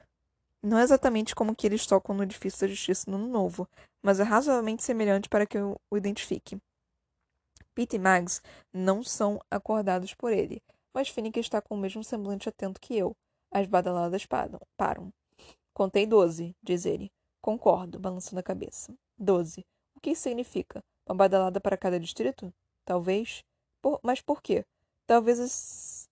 [0.62, 3.68] Não é exatamente como que eles tocam no edifício da justiça no Ano Novo,
[4.02, 6.58] mas é razoavelmente semelhante para que eu o identifique.
[7.74, 8.40] Pete e Mags
[8.72, 10.62] não são acordados por ele,
[10.94, 13.16] mas Finnick está com o mesmo semblante atento que eu.
[13.50, 15.12] As badaladas param.
[15.72, 17.10] Contei doze, diz ele.
[17.40, 18.94] Concordo, balançando a cabeça.
[19.18, 19.66] Doze.
[19.94, 20.82] O que isso significa?
[21.04, 22.54] Uma badalada para cada distrito?
[22.84, 23.44] Talvez.
[23.82, 23.98] Por...
[24.02, 24.64] Mas por quê?
[25.06, 26.08] Talvez.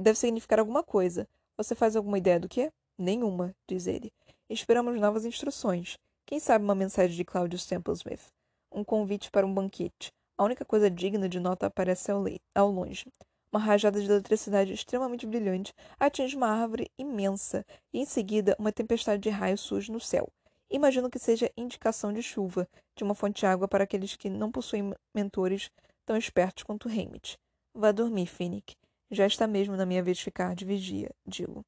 [0.00, 1.28] Deve significar alguma coisa.
[1.56, 2.72] Você faz alguma ideia do que?
[2.98, 4.12] Nenhuma, diz ele.
[4.48, 5.98] Esperamos novas instruções.
[6.26, 8.32] Quem sabe uma mensagem de Claudius Templesmith?
[8.72, 10.12] Um convite para um banquete.
[10.36, 13.06] A única coisa digna de nota aparece ao, ao longe.
[13.54, 19.22] Uma rajada de eletricidade extremamente brilhante atinge uma árvore imensa e, em seguida, uma tempestade
[19.22, 20.28] de raios surge no céu.
[20.68, 24.50] Imagino que seja indicação de chuva, de uma fonte de água para aqueles que não
[24.50, 25.70] possuem mentores
[26.04, 27.38] tão espertos quanto Hamid.
[27.72, 28.74] Vá dormir, Finnick.
[29.08, 31.64] Já está mesmo na minha vez de ficar de vigia, digo.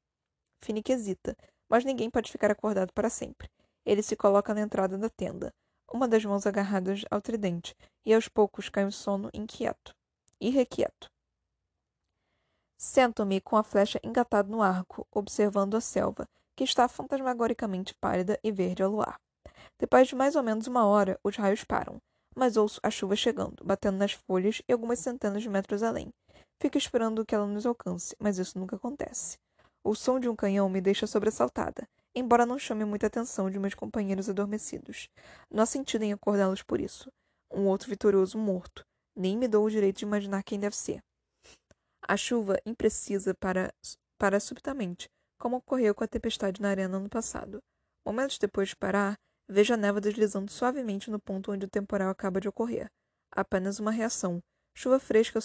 [0.61, 1.37] Finnick hesita,
[1.69, 3.47] mas ninguém pode ficar acordado para sempre.
[3.85, 5.53] Ele se coloca na entrada da tenda
[5.89, 7.73] uma das mãos agarradas ao tridente,
[8.05, 9.95] e aos poucos cai um sono inquieto.
[10.41, 11.09] Irrequieto.
[12.77, 18.51] Sento-me com a flecha engatada no arco, observando a selva, que está fantasmagoricamente pálida e
[18.51, 19.19] verde ao luar.
[19.79, 21.99] Depois de mais ou menos uma hora, os raios param,
[22.35, 26.13] mas ouço a chuva chegando, batendo nas folhas e algumas centenas de metros além.
[26.61, 29.37] Fico esperando que ela nos alcance, mas isso nunca acontece.
[29.83, 33.73] O som de um canhão me deixa sobressaltada, embora não chame muita atenção de meus
[33.73, 35.09] companheiros adormecidos.
[35.49, 37.11] Não há sentido em acordá-los por isso.
[37.51, 38.85] Um outro vitorioso morto.
[39.15, 41.01] Nem me dou o direito de imaginar quem deve ser.
[42.01, 43.73] A chuva imprecisa para,
[44.17, 47.61] para subitamente, como ocorreu com a tempestade na arena no passado.
[48.05, 49.17] Momentos depois de parar,
[49.47, 52.89] vejo a neva deslizando suavemente no ponto onde o temporal acaba de ocorrer.
[53.31, 54.41] Apenas uma reação.
[54.73, 55.39] Chuva fresca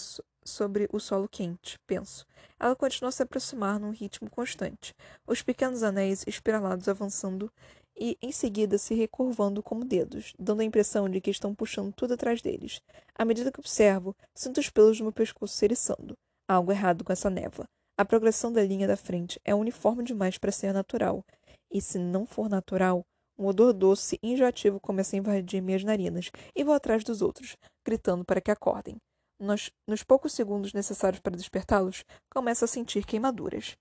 [0.45, 2.25] sobre o solo quente, penso.
[2.59, 4.93] Ela continua a se aproximar num ritmo constante,
[5.25, 7.51] os pequenos anéis espiralados avançando
[7.95, 12.13] e, em seguida, se recurvando como dedos, dando a impressão de que estão puxando tudo
[12.13, 12.81] atrás deles.
[13.15, 16.17] À medida que observo, sinto os pelos do meu pescoço se eriçando.
[16.47, 17.65] Algo errado com essa névoa.
[17.97, 21.23] A progressão da linha da frente é uniforme demais para ser natural.
[21.71, 23.05] E se não for natural,
[23.37, 27.55] um odor doce e enjoativo começa a invadir minhas narinas e vou atrás dos outros,
[27.85, 28.97] gritando para que acordem
[29.43, 33.75] nos, nos poucos segundos necessários para despertá-los, começa a sentir queimaduras.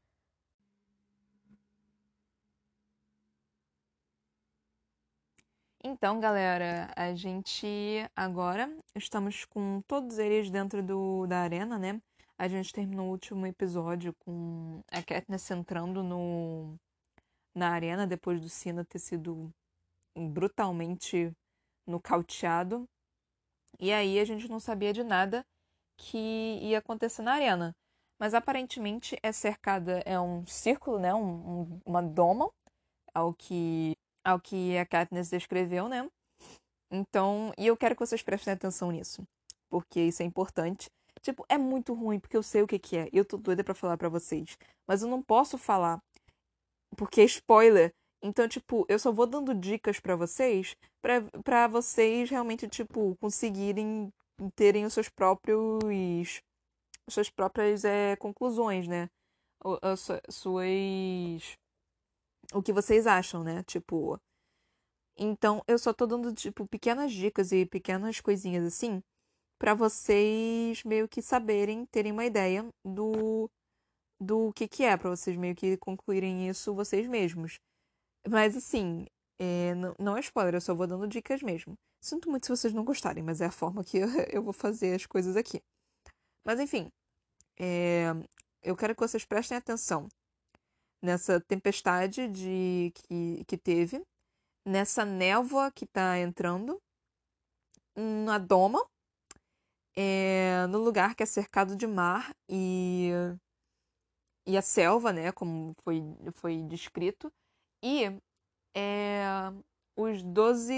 [5.84, 7.66] Então, galera, a gente
[8.14, 12.00] agora estamos com todos eles dentro do, da arena, né?
[12.42, 16.74] A gente terminou o último episódio com a Katniss entrando no,
[17.54, 19.48] na arena depois do Sina ter sido
[20.12, 21.30] brutalmente
[21.86, 22.84] nocauteado.
[23.78, 25.46] E aí a gente não sabia de nada
[25.96, 26.18] que
[26.60, 27.76] ia acontecer na arena.
[28.18, 31.14] Mas aparentemente é cercada, é um círculo, né?
[31.14, 32.50] Um, um, uma doma,
[33.14, 36.10] ao que, ao que a Katniss descreveu, né?
[36.90, 39.22] Então, e eu quero que vocês prestem atenção nisso,
[39.70, 40.90] porque isso é importante.
[41.22, 43.08] Tipo, é muito ruim, porque eu sei o que, que é.
[43.12, 44.58] Eu tô doida pra falar pra vocês.
[44.86, 46.02] Mas eu não posso falar,
[46.96, 47.94] porque é spoiler.
[48.22, 50.76] Então, tipo, eu só vou dando dicas para vocês,
[51.44, 54.12] para vocês realmente, tipo, conseguirem
[54.54, 56.42] terem os seus próprios
[57.06, 59.08] as suas próprias é, conclusões, né?
[59.82, 61.56] As suas
[62.54, 63.62] o que vocês acham, né?
[63.64, 64.20] Tipo,
[65.16, 69.02] então eu só tô dando tipo pequenas dicas e pequenas coisinhas assim
[69.62, 73.48] para vocês meio que saberem, terem uma ideia do
[74.20, 77.60] do que que é, para vocês meio que concluírem isso vocês mesmos.
[78.28, 79.06] Mas assim,
[79.40, 81.74] é, não, é spoiler, eu só vou dando dicas mesmo.
[82.00, 83.98] Sinto muito se vocês não gostarem, mas é a forma que
[84.32, 85.62] eu, vou fazer as coisas aqui.
[86.44, 86.90] Mas enfim,
[87.56, 88.06] é,
[88.64, 90.08] eu quero que vocês prestem atenção
[91.00, 94.02] nessa tempestade de que, que teve,
[94.66, 96.80] nessa névoa que tá entrando,
[97.96, 98.84] na doma,
[99.96, 103.10] é, no lugar que é cercado de mar e,
[104.46, 106.02] e a selva, né, como foi,
[106.34, 107.32] foi descrito,
[107.82, 108.04] e
[108.76, 109.24] é,
[109.96, 110.74] os 12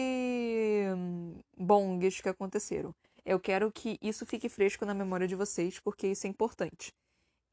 [1.57, 2.95] bongs que aconteceram.
[3.25, 6.93] Eu quero que isso fique fresco na memória de vocês, porque isso é importante.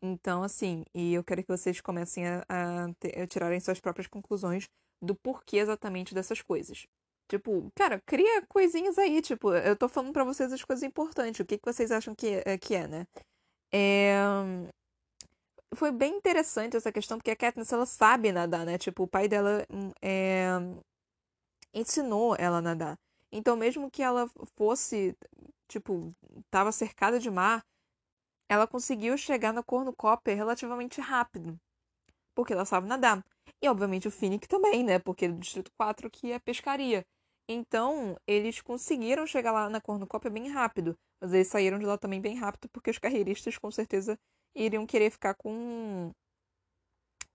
[0.02, 4.68] Então, assim, e eu quero que vocês comecem a, a, a tirarem suas próprias conclusões
[5.02, 6.88] do porquê exatamente dessas coisas.
[7.32, 11.46] Tipo, cara, cria coisinhas aí, tipo, eu tô falando para vocês as coisas importantes, o
[11.46, 13.08] que, que vocês acham que é, que é né?
[13.72, 14.18] É...
[15.74, 18.78] Foi bem interessante essa questão, porque a Katniss, ela sabe nadar, né?
[18.78, 19.66] Tipo, o pai dela
[20.02, 20.50] é...
[21.74, 23.00] ensinou ela a nadar.
[23.32, 25.16] Então, mesmo que ela fosse,
[25.70, 26.14] tipo,
[26.50, 27.66] tava cercada de mar,
[28.50, 31.58] ela conseguiu chegar na cornucópia relativamente rápido,
[32.36, 33.24] porque ela sabe nadar.
[33.62, 35.00] E, obviamente, o Finnick também, né?
[35.00, 37.06] Porque é do Distrito 4 que é pescaria.
[37.54, 40.98] Então, eles conseguiram chegar lá na cornucópia bem rápido.
[41.20, 44.18] Mas eles saíram de lá também bem rápido, porque os carreiristas com certeza
[44.56, 46.12] iriam querer ficar com,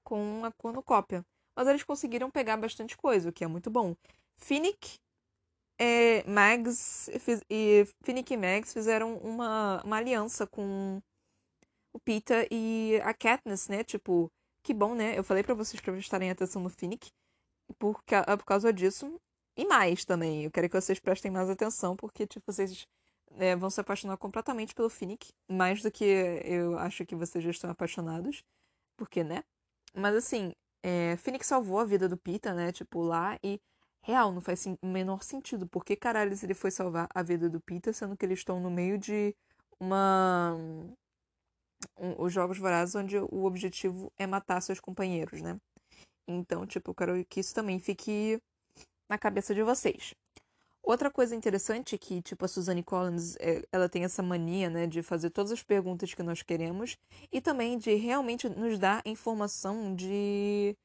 [0.03, 1.25] com a cornucópia.
[1.57, 3.95] Mas eles conseguiram pegar bastante coisa, o que é muito bom.
[4.37, 4.99] Finnick
[5.79, 7.09] é, Mags
[7.51, 11.03] e Finnick e Mags fizeram uma, uma aliança com
[11.93, 13.85] o Pita e a Katniss, né?
[13.85, 14.31] Tipo,
[14.63, 15.19] que bom, né?
[15.19, 17.11] Eu falei para vocês prestarem atenção no Finnick
[17.79, 19.21] por, por causa disso.
[19.57, 22.87] E mais também, eu quero que vocês prestem mais atenção, porque, tipo, vocês
[23.39, 26.05] é, vão se apaixonar completamente pelo Finnick, mais do que
[26.45, 28.45] eu acho que vocês já estão apaixonados,
[28.97, 29.43] porque, né?
[29.95, 30.53] Mas, assim,
[30.83, 32.71] é, Finnick salvou a vida do Pita, né?
[32.71, 33.59] Tipo, lá, e,
[34.03, 35.67] real, não faz o menor sentido.
[35.67, 38.71] Por que caralho ele foi salvar a vida do Pita, sendo que eles estão no
[38.71, 39.35] meio de
[39.81, 40.55] uma...
[40.55, 40.95] Um,
[42.19, 45.59] os Jogos Vorazes, onde o objetivo é matar seus companheiros, né?
[46.29, 48.41] Então, tipo, eu quero que isso também fique
[49.09, 50.15] na cabeça de vocês.
[50.83, 54.87] Outra coisa interessante é que, tipo, a Suzanne Collins, é, ela tem essa mania, né,
[54.87, 56.97] de fazer todas as perguntas que nós queremos
[57.33, 60.77] e também de realmente nos dar informação de,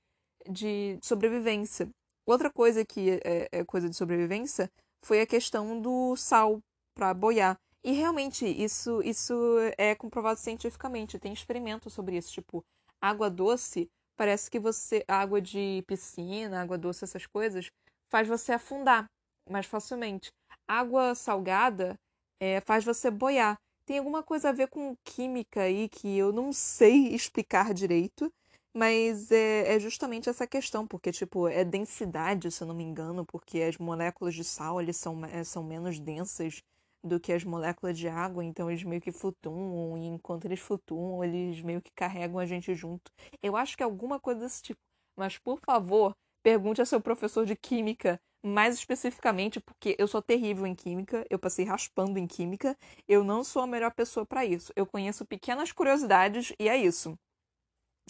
[0.49, 1.87] de sobrevivência.
[2.25, 4.71] Outra coisa que é, é coisa de sobrevivência
[5.05, 6.59] foi a questão do sal
[6.95, 7.55] para boiar.
[7.83, 9.33] E realmente isso, isso
[9.77, 11.19] é comprovado cientificamente.
[11.19, 12.31] Tem experimentos sobre isso.
[12.31, 12.63] Tipo,
[12.99, 15.03] água doce, parece que você.
[15.07, 17.71] Água de piscina, água doce, essas coisas,
[18.11, 19.05] faz você afundar
[19.49, 20.29] mais facilmente.
[20.67, 21.95] Água salgada
[22.39, 23.57] é, faz você boiar.
[23.85, 28.31] Tem alguma coisa a ver com química aí que eu não sei explicar direito,
[28.75, 33.25] mas é, é, justamente essa questão, porque, tipo, é densidade, se eu não me engano,
[33.25, 36.61] porque as moléculas de sal eles são, é, são menos densas
[37.03, 41.23] do que as moléculas de água, então eles meio que flutuam, e enquanto eles flutuam,
[41.23, 43.11] eles meio que carregam a gente junto.
[43.41, 44.79] Eu acho que é alguma coisa desse tipo.
[45.17, 50.65] Mas, por favor, Pergunte a seu professor de química, mais especificamente, porque eu sou terrível
[50.65, 52.75] em química, eu passei raspando em química,
[53.07, 54.73] eu não sou a melhor pessoa para isso.
[54.75, 57.15] Eu conheço pequenas curiosidades e é isso.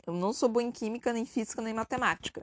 [0.07, 2.41] Eu não sou boa em química, nem física, nem matemática.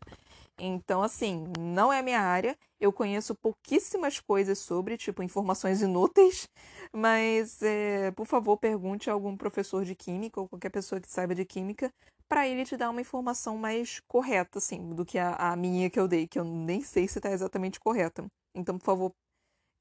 [0.59, 2.57] Então, assim, não é a minha área.
[2.81, 6.49] Eu conheço pouquíssimas coisas sobre, tipo, informações inúteis.
[6.93, 11.35] Mas, é, por favor, pergunte a algum professor de química ou qualquer pessoa que saiba
[11.35, 11.93] de química
[12.29, 15.99] para ele te dar uma informação mais correta, assim, do que a, a minha que
[15.99, 18.27] eu dei, que eu nem sei se está exatamente correta.
[18.55, 19.13] Então, por favor,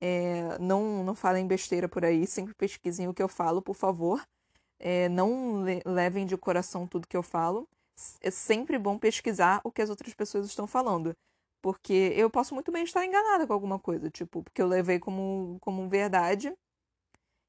[0.02, 4.24] é, não, não falem besteira por aí, sempre pesquisem o que eu falo, por favor.
[4.80, 7.68] É, não levem de coração tudo que eu falo.
[8.22, 11.14] É sempre bom pesquisar o que as outras pessoas estão falando.
[11.62, 15.58] Porque eu posso muito bem estar enganada com alguma coisa, tipo, porque eu levei como,
[15.60, 16.54] como verdade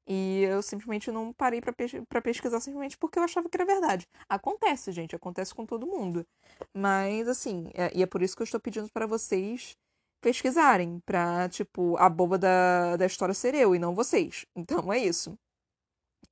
[0.09, 1.91] e eu simplesmente não parei para pes
[2.23, 4.07] pesquisar simplesmente porque eu achava que era verdade.
[4.27, 6.25] Acontece, gente, acontece com todo mundo.
[6.73, 9.77] Mas, assim, é, e é por isso que eu estou pedindo para vocês
[10.19, 14.45] pesquisarem, pra, tipo, a boba da, da história ser eu e não vocês.
[14.55, 15.37] Então é isso.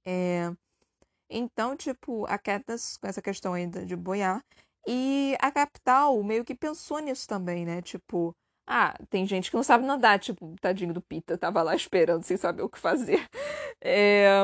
[0.05, 0.51] É...
[1.29, 4.43] Então, tipo, a Katniss, com essa questão ainda de boiar,
[4.87, 7.81] e a capital meio que pensou nisso também, né?
[7.81, 8.35] Tipo,
[8.67, 12.35] ah, tem gente que não sabe nadar, tipo, tadinho do Pita, tava lá esperando sem
[12.37, 13.19] saber o que fazer.
[13.79, 14.43] É,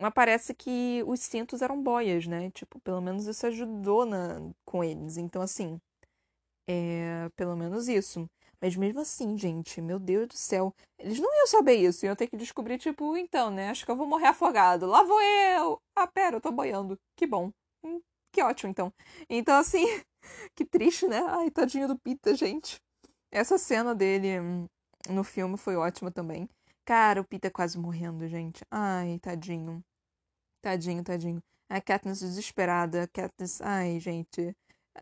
[0.00, 2.50] mas parece que os cintos eram boias, né?
[2.50, 5.16] Tipo, pelo menos isso ajudou na, com eles.
[5.16, 5.80] Então, assim,
[6.68, 8.28] é, pelo menos isso.
[8.60, 12.26] Mas mesmo assim, gente, meu Deus do céu, eles não iam saber isso, iam ter
[12.26, 13.70] que descobrir, tipo, então, né?
[13.70, 14.86] Acho que eu vou morrer afogado.
[14.86, 15.80] Lá vou eu!
[15.94, 16.98] Ah, pera, eu tô boiando.
[17.16, 17.52] Que bom.
[17.84, 18.00] Hum,
[18.32, 18.92] que ótimo, então.
[19.28, 19.84] Então, assim,
[20.56, 21.20] que triste, né?
[21.28, 22.80] Ai, tadinho do Pita, gente.
[23.30, 24.66] Essa cena dele hum,
[25.08, 26.48] no filme foi ótima também.
[26.84, 28.64] Cara, o Peter quase morrendo, gente.
[28.70, 29.84] Ai, tadinho.
[30.62, 31.42] Tadinho, tadinho.
[31.68, 33.02] A Katniss desesperada.
[33.02, 34.54] A Katniss, ai, gente.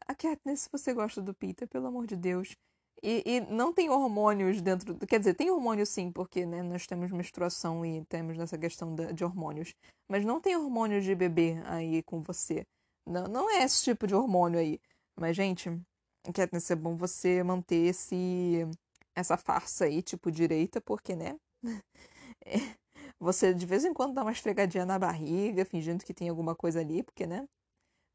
[0.08, 2.56] A Katniss, se você gosta do Peter, pelo amor de Deus.
[3.02, 5.06] E, e, não tem hormônios dentro do.
[5.06, 9.12] Quer dizer, tem hormônio sim, porque né, nós temos menstruação e temos essa questão de,
[9.12, 9.74] de hormônios.
[10.08, 12.64] Mas não tem hormônio de bebê aí com você.
[13.06, 14.80] Não, não é esse tipo de hormônio aí.
[15.20, 15.70] Mas, gente,
[16.32, 18.66] Katniss, é bom você manter esse,
[19.14, 21.38] essa farsa aí, tipo, direita, porque, né?
[22.46, 22.58] É,
[23.18, 26.80] você de vez em quando dá uma esfregadinha na barriga, fingindo que tem alguma coisa
[26.80, 27.46] ali, porque, né?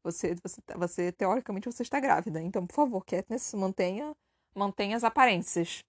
[0.04, 2.40] Você, você, tá, você teoricamente, você está grávida.
[2.40, 4.14] Então, por favor, Katniss, mantenha,
[4.54, 5.80] mantenha as aparências.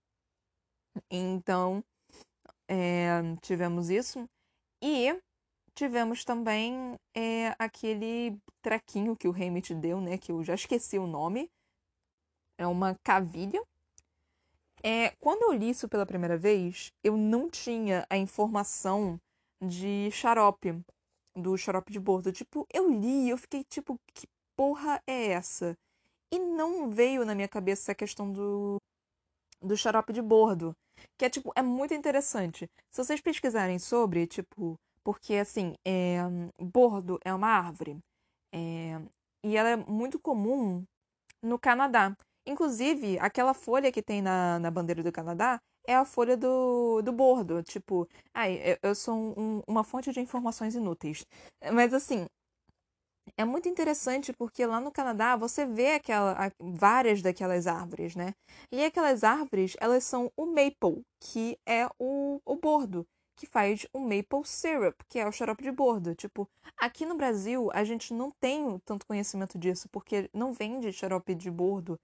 [1.09, 1.83] Então,
[2.67, 4.25] é, tivemos isso.
[4.83, 5.15] E
[5.75, 10.17] tivemos também é, aquele trequinho que o Hamid deu, né?
[10.17, 11.49] Que eu já esqueci o nome.
[12.61, 13.59] É uma cavilha.
[14.83, 19.19] É, quando eu li isso pela primeira vez, eu não tinha a informação
[19.59, 20.79] de xarope
[21.35, 22.31] do xarope de bordo.
[22.31, 25.75] Tipo, eu li, eu fiquei tipo, que porra é essa?
[26.31, 28.77] E não veio na minha cabeça a questão do,
[29.59, 30.75] do xarope de bordo.
[31.17, 32.69] Que é, tipo, é muito interessante.
[32.91, 36.19] Se vocês pesquisarem sobre, tipo, porque, assim, é,
[36.59, 37.97] bordo é uma árvore.
[38.53, 39.01] É,
[39.43, 40.83] e ela é muito comum
[41.41, 42.15] no Canadá.
[42.45, 47.11] Inclusive, aquela folha que tem na, na bandeira do Canadá é a folha do, do
[47.11, 47.61] bordo.
[47.63, 51.25] Tipo, ai, eu sou um, uma fonte de informações inúteis.
[51.71, 52.25] Mas assim,
[53.37, 58.33] é muito interessante porque lá no Canadá você vê aquela, várias daquelas árvores, né?
[58.71, 63.99] E aquelas árvores, elas são o maple, que é o, o bordo, que faz o
[63.99, 66.15] maple syrup, que é o xarope de bordo.
[66.15, 71.35] Tipo, aqui no Brasil a gente não tem tanto conhecimento disso, porque não vende xarope
[71.35, 71.99] de bordo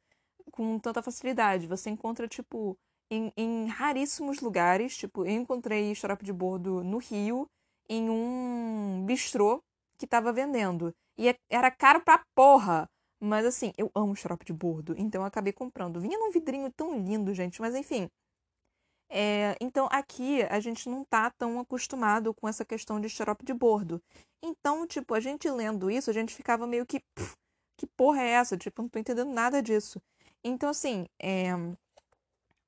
[0.51, 1.67] com tanta facilidade.
[1.67, 2.77] Você encontra, tipo,
[3.11, 4.95] em, em raríssimos lugares.
[4.97, 7.47] Tipo, eu encontrei xarope de bordo no Rio,
[7.89, 9.61] em um bistrô
[9.97, 10.93] que tava vendendo.
[11.17, 12.87] E é, era caro pra porra.
[13.19, 15.99] Mas assim, eu amo xarope de bordo, então eu acabei comprando.
[15.99, 18.07] Vinha num vidrinho tão lindo, gente, mas enfim.
[19.09, 23.53] É, então aqui a gente não tá tão acostumado com essa questão de xarope de
[23.53, 24.01] bordo.
[24.43, 27.01] Então, tipo, a gente lendo isso, a gente ficava meio que.
[27.79, 28.57] Que porra é essa?
[28.57, 30.01] Tipo, não tô entendendo nada disso.
[30.43, 31.49] Então, assim, é,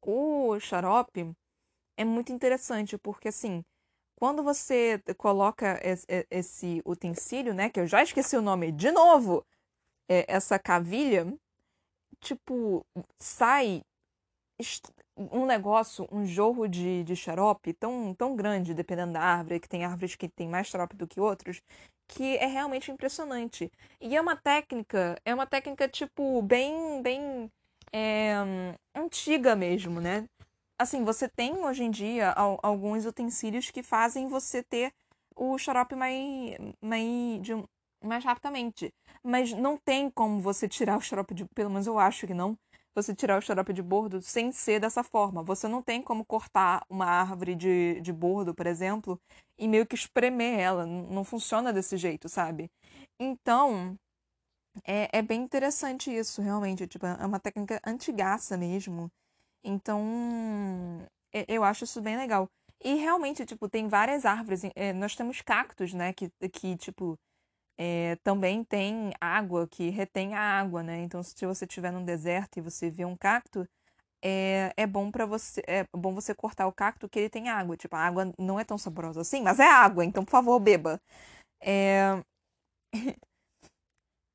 [0.01, 1.31] o xarope
[1.97, 3.63] é muito interessante, porque assim,
[4.15, 5.79] quando você coloca
[6.29, 9.45] esse utensílio, né, que eu já esqueci o nome de novo,
[10.09, 11.33] é, essa cavilha,
[12.19, 12.85] tipo,
[13.17, 13.81] sai
[15.17, 19.85] um negócio, um jorro de, de xarope tão, tão grande, dependendo da árvore, que tem
[19.85, 21.61] árvores que tem mais xarope do que outros,
[22.07, 23.71] que é realmente impressionante.
[24.01, 27.51] E é uma técnica, é uma técnica, tipo, bem, bem
[27.93, 28.35] é,
[28.95, 30.25] antiga mesmo, né?
[30.77, 32.31] Assim, você tem hoje em dia
[32.63, 34.93] alguns utensílios que fazem você ter
[35.35, 37.51] o xarope mais, mais, de,
[38.03, 38.93] mais rapidamente.
[39.23, 41.45] Mas não tem como você tirar o xarope de.
[41.53, 42.57] Pelo menos eu acho que não.
[42.95, 45.43] Você tirar o xarope de bordo sem ser dessa forma.
[45.43, 49.19] Você não tem como cortar uma árvore de, de bordo, por exemplo,
[49.57, 50.85] e meio que espremer ela.
[50.85, 52.69] Não funciona desse jeito, sabe?
[53.19, 53.97] Então,
[54.85, 56.87] é, é bem interessante isso, realmente.
[56.87, 59.11] Tipo, é uma técnica antigaça mesmo.
[59.63, 60.01] Então,
[61.47, 62.47] eu acho isso bem legal.
[62.83, 64.61] E realmente, tipo, tem várias árvores.
[64.75, 66.13] É, nós temos cactos, né?
[66.13, 67.17] Que, que tipo,
[67.77, 70.99] é, também tem água, que retém a água, né?
[71.03, 73.67] Então, se você estiver num deserto e você vê um cacto,
[74.23, 77.77] é, é bom para você é bom você cortar o cacto que ele tem água.
[77.77, 81.01] Tipo, a água não é tão saborosa assim, mas é água, então, por favor, beba.
[81.61, 82.23] É...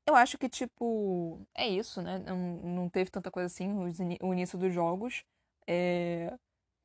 [0.07, 2.19] Eu acho que, tipo, é isso, né?
[2.19, 3.73] Não, não teve tanta coisa assim
[4.21, 5.23] o início dos jogos.
[5.67, 6.31] É...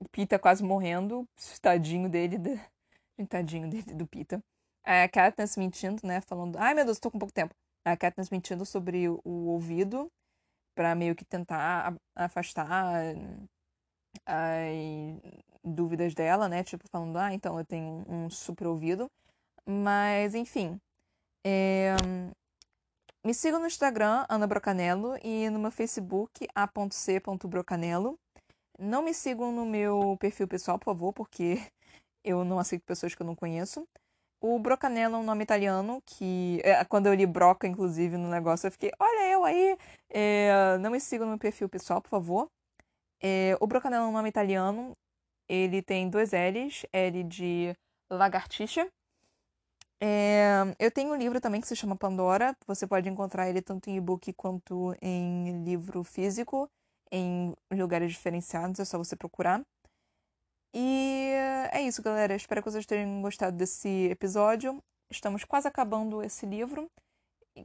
[0.01, 1.29] O Pita quase morrendo,
[1.61, 2.59] tadinho dele, de...
[3.29, 4.43] tadinho dele do Pita.
[4.83, 6.21] A Katniss mentindo, né?
[6.23, 7.55] Falando, ai meu Deus, tô com pouco tempo.
[7.85, 10.11] A Katniss mentindo sobre o ouvido,
[10.75, 13.15] para meio que tentar afastar
[14.27, 15.21] as
[15.63, 16.65] dúvidas dela, né?
[16.65, 19.11] Tipo, falando, ah, então eu tenho um super ouvido.
[19.67, 20.81] Mas, enfim.
[21.45, 21.95] É...
[23.23, 28.19] Me sigam no Instagram, Ana Brocanello, e no meu Facebook, a.c.brocanello.
[28.79, 31.57] Não me sigam no meu perfil pessoal, por favor, porque
[32.25, 33.87] eu não aceito pessoas que eu não conheço.
[34.41, 38.69] O Brocanello é um nome italiano que, é, quando eu li Broca, inclusive, no negócio,
[38.69, 39.77] eu fiquei, olha eu aí.
[40.09, 42.49] É, não me sigam no meu perfil pessoal, por favor.
[43.23, 44.97] É, o Brocanello é um nome italiano.
[45.47, 47.77] Ele tem dois L's, L de
[48.11, 48.91] lagartixa
[50.01, 52.57] é, eu tenho um livro também que se chama Pandora.
[52.67, 56.71] Você pode encontrar ele tanto em e-book quanto em livro físico,
[57.13, 59.63] em lugares diferenciados, é só você procurar.
[60.75, 61.33] E
[61.73, 62.35] é isso, galera.
[62.35, 64.83] Espero que vocês tenham gostado desse episódio.
[65.11, 66.89] Estamos quase acabando esse livro.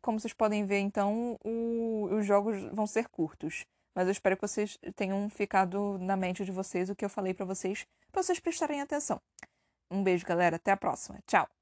[0.01, 3.65] como vocês podem ver, então, o, os jogos vão ser curtos.
[3.95, 7.33] Mas eu espero que vocês tenham ficado na mente de vocês o que eu falei
[7.33, 9.21] para vocês, para vocês prestarem atenção.
[9.89, 10.57] Um beijo, galera.
[10.57, 11.19] Até a próxima.
[11.27, 11.54] Tchau.